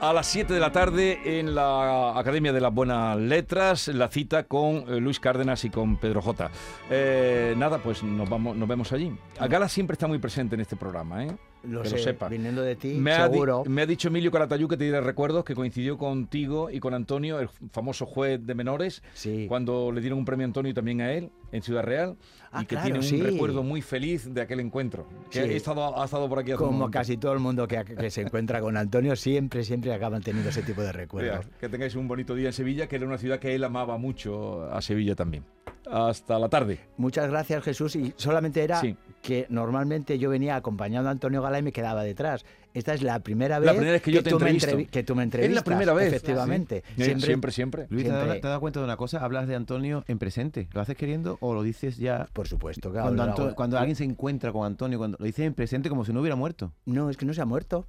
A 0.00 0.12
las 0.12 0.26
7 0.26 0.52
de 0.52 0.60
la 0.60 0.72
tarde 0.72 1.38
en 1.38 1.54
la 1.54 2.18
Academia 2.18 2.52
de 2.52 2.60
las 2.60 2.72
Buenas 2.72 3.16
Letras, 3.16 3.88
la 3.88 4.08
cita 4.08 4.44
con 4.44 4.84
eh, 4.88 5.00
Luis 5.00 5.20
Cárdenas 5.20 5.64
y 5.64 5.70
con 5.70 5.96
Pedro 5.98 6.20
J. 6.20 6.50
Eh, 6.90 7.54
nada, 7.56 7.78
pues 7.78 8.02
nos, 8.02 8.28
vamos, 8.28 8.56
nos 8.56 8.68
vemos 8.68 8.92
allí. 8.92 9.16
Gala 9.38 9.68
siempre 9.68 9.94
está 9.94 10.06
muy 10.06 10.18
presente 10.18 10.54
en 10.56 10.62
este 10.62 10.76
programa, 10.76 11.24
¿eh? 11.24 11.36
Lo 11.68 11.82
que 11.82 11.88
sé, 11.88 11.96
lo 11.96 12.02
sepa. 12.02 12.28
viniendo 12.28 12.62
de 12.62 12.76
ti, 12.76 12.94
Me 12.94 13.12
ha, 13.12 13.28
seguro. 13.28 13.64
me 13.66 13.82
ha 13.82 13.86
dicho 13.86 14.08
Emilio 14.08 14.30
Caratayú 14.30 14.68
que 14.68 14.76
te 14.76 14.84
diré 14.84 15.00
recuerdos 15.00 15.44
que 15.44 15.54
coincidió 15.54 15.96
contigo 15.98 16.70
y 16.70 16.80
con 16.80 16.94
Antonio, 16.94 17.40
el 17.40 17.48
famoso 17.72 18.06
juez 18.06 18.44
de 18.44 18.54
menores, 18.54 19.02
Sí. 19.14 19.46
cuando 19.48 19.90
le 19.92 20.00
dieron 20.00 20.18
un 20.18 20.24
premio 20.24 20.44
a 20.44 20.48
Antonio 20.48 20.74
también 20.74 21.00
a 21.00 21.12
él 21.12 21.30
en 21.52 21.62
Ciudad 21.62 21.82
Real 21.82 22.16
Ah, 22.52 22.62
y 22.62 22.66
que 22.66 22.76
claro, 22.76 22.84
tiene 22.84 23.02
sí. 23.02 23.16
un 23.20 23.26
recuerdo 23.26 23.62
muy 23.62 23.82
feliz 23.82 24.32
de 24.32 24.40
aquel 24.40 24.60
encuentro. 24.60 25.08
Que 25.30 25.42
Sí. 25.44 25.50
he 25.52 25.56
estado, 25.56 26.00
ha 26.00 26.04
estado 26.04 26.28
por 26.28 26.38
aquí 26.38 26.52
hace 26.52 26.58
Como 26.62 26.90
casi 26.90 27.16
todo 27.16 27.32
el 27.32 27.40
mundo 27.40 27.66
que, 27.66 27.82
que 27.84 28.10
se 28.10 28.20
encuentra 28.22 28.60
con 28.60 28.76
Antonio, 28.76 29.16
siempre, 29.16 29.64
siempre 29.64 29.92
acaban 29.92 30.22
teniendo 30.22 30.50
ese 30.50 30.62
tipo 30.62 30.80
de 30.82 30.92
recuerdos. 30.92 31.46
que 31.58 31.68
tengáis 31.68 31.94
un 31.96 32.06
bonito 32.06 32.34
día 32.34 32.48
en 32.48 32.52
Sevilla, 32.52 32.86
que 32.86 32.96
era 32.96 33.06
una 33.06 33.18
ciudad 33.18 33.38
que 33.40 33.54
él 33.54 33.64
amaba 33.64 33.98
mucho 33.98 34.64
a 34.72 34.80
Sevilla 34.82 35.14
también. 35.14 35.44
Hasta 35.90 36.38
la 36.38 36.48
tarde. 36.48 36.78
Muchas 36.96 37.28
gracias, 37.28 37.62
Jesús. 37.62 37.94
Y 37.96 38.14
solamente 38.16 38.62
era 38.62 38.80
Sí. 38.80 38.96
Que 39.24 39.46
normalmente 39.48 40.18
yo 40.18 40.28
venía 40.28 40.54
acompañando 40.54 41.08
a 41.08 41.12
Antonio 41.12 41.40
Gala 41.40 41.58
y 41.58 41.62
me 41.62 41.72
quedaba 41.72 42.04
detrás. 42.04 42.44
Esta 42.74 42.92
es 42.92 43.02
la 43.02 43.20
primera 43.20 43.58
vez, 43.58 43.66
La 43.66 43.72
primera 43.72 43.92
vez 43.92 44.02
que 44.02 44.12
yo 44.12 44.22
te 44.22 44.28
tú 44.30 44.38
me 44.38 44.86
que 44.86 45.02
tú 45.02 45.14
me 45.14 45.22
Es 45.22 45.26
entrevistas. 45.28 45.56
la 45.56 45.64
primera 45.64 45.94
vez. 45.94 46.08
Efectivamente. 46.08 46.84
Sí. 46.96 47.02
Eh, 47.04 47.20
siempre, 47.20 47.50
siempre. 47.50 47.86
Luis, 47.88 48.04
¿te 48.04 48.10
has, 48.10 48.14
dado, 48.16 48.24
Siempre- 48.26 48.40
te 48.42 48.46
has 48.46 48.50
dado 48.50 48.60
cuenta 48.60 48.80
de 48.80 48.84
una 48.84 48.96
cosa? 48.98 49.24
Hablas 49.24 49.48
de 49.48 49.54
Antonio 49.54 50.04
en 50.08 50.18
presente. 50.18 50.68
¿Lo 50.72 50.82
haces 50.82 50.96
queriendo 50.96 51.38
o 51.40 51.54
lo 51.54 51.62
dices 51.62 51.96
ya 51.96 52.28
Por 52.34 52.46
supuesto, 52.48 52.90
claro. 52.90 53.06
cuando, 53.16 53.22
Anto- 53.54 53.78
alguien 53.78 53.96
se 53.96 54.04
encuentra 54.04 54.52
con 54.52 54.66
Antonio? 54.66 54.98
Cuando 54.98 55.16
lo 55.18 55.24
dices 55.24 55.46
en 55.46 55.54
presente 55.54 55.88
como 55.88 56.04
si 56.04 56.12
no 56.12 56.20
hubiera 56.20 56.36
muerto. 56.36 56.72
No, 56.84 57.08
es 57.08 57.16
que 57.16 57.24
no 57.24 57.32
se 57.32 57.40
ha 57.40 57.46
muerto. 57.46 57.86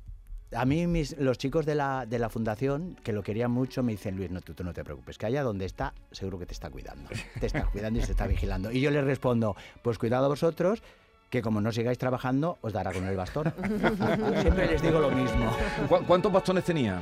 A 0.56 0.63
mí 0.63 0.86
mis, 0.88 1.17
los 1.17 1.38
chicos 1.39 1.65
de 1.65 1.76
la, 1.76 2.06
de 2.06 2.17
la 2.19 2.30
fundación, 2.30 2.95
que 3.04 3.12
lo 3.12 3.24
querían 3.24 3.52
mucho, 3.52 3.82
me 3.84 3.91
dicen, 3.91 4.15
Luis, 4.15 4.30
no, 4.32 4.39
tú, 4.41 4.54
tú 4.54 4.63
no 4.63 4.71
te 4.74 4.84
preocupes, 4.86 5.17
que 5.17 5.26
allá 5.26 5.41
donde 5.43 5.65
está, 5.65 5.93
seguro 6.12 6.38
que 6.39 6.45
te 6.45 6.54
está 6.54 6.69
cuidando. 6.69 7.10
Te 7.41 7.48
está 7.48 7.65
cuidando 7.65 8.00
y 8.00 8.04
se 8.04 8.12
está 8.12 8.28
vigilando. 8.28 8.71
Y 8.71 8.80
yo 8.80 8.91
les 8.91 9.04
respondo, 9.04 9.56
pues 9.82 9.98
cuidado 9.98 10.30
vosotros, 10.30 10.84
que 11.36 11.41
como 11.41 11.60
no 11.62 11.71
sigáis 11.71 11.98
trabajando, 11.98 12.58
os 12.62 12.71
dará 12.71 12.93
con 12.93 13.06
el 13.06 13.15
bastón. 13.17 13.54
Siempre 14.41 14.67
les 14.67 14.82
digo 14.82 15.00
lo 15.00 15.12
mismo. 15.12 15.52
¿Cu- 15.89 16.04
¿Cuántos 16.08 16.32
bastones 16.32 16.63
tenía? 16.63 17.02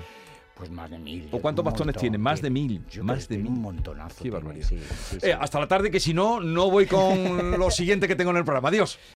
Pues 0.55 0.69
más 0.69 0.89
de 0.89 0.99
mil. 0.99 1.27
¿O 1.31 1.39
cuántos 1.39 1.65
bastones 1.65 1.95
montón, 1.95 2.01
tiene? 2.01 2.17
Más 2.17 2.39
que- 2.39 2.43
de 2.45 2.49
mil, 2.51 2.81
yo 2.89 3.03
más 3.03 3.15
creo 3.15 3.17
de 3.17 3.21
que 3.21 3.27
tiene 3.35 3.43
mil. 3.49 3.51
Un 3.57 3.61
montonazo. 3.61 4.15
Qué 4.17 4.21
tiene, 4.23 4.35
barbaridad. 4.37 4.67
sí, 4.67 4.79
sí, 4.79 5.17
sí. 5.19 5.27
Eh, 5.27 5.33
hasta 5.39 5.59
la 5.59 5.67
tarde, 5.67 5.89
que 5.89 5.99
si 5.99 6.13
no, 6.13 6.39
no 6.39 6.69
voy 6.69 6.85
con 6.85 7.51
lo 7.59 7.71
siguiente 7.71 8.07
que 8.07 8.15
tengo 8.15 8.31
en 8.31 8.37
el 8.37 8.43
programa. 8.43 8.69
Adiós. 8.69 8.97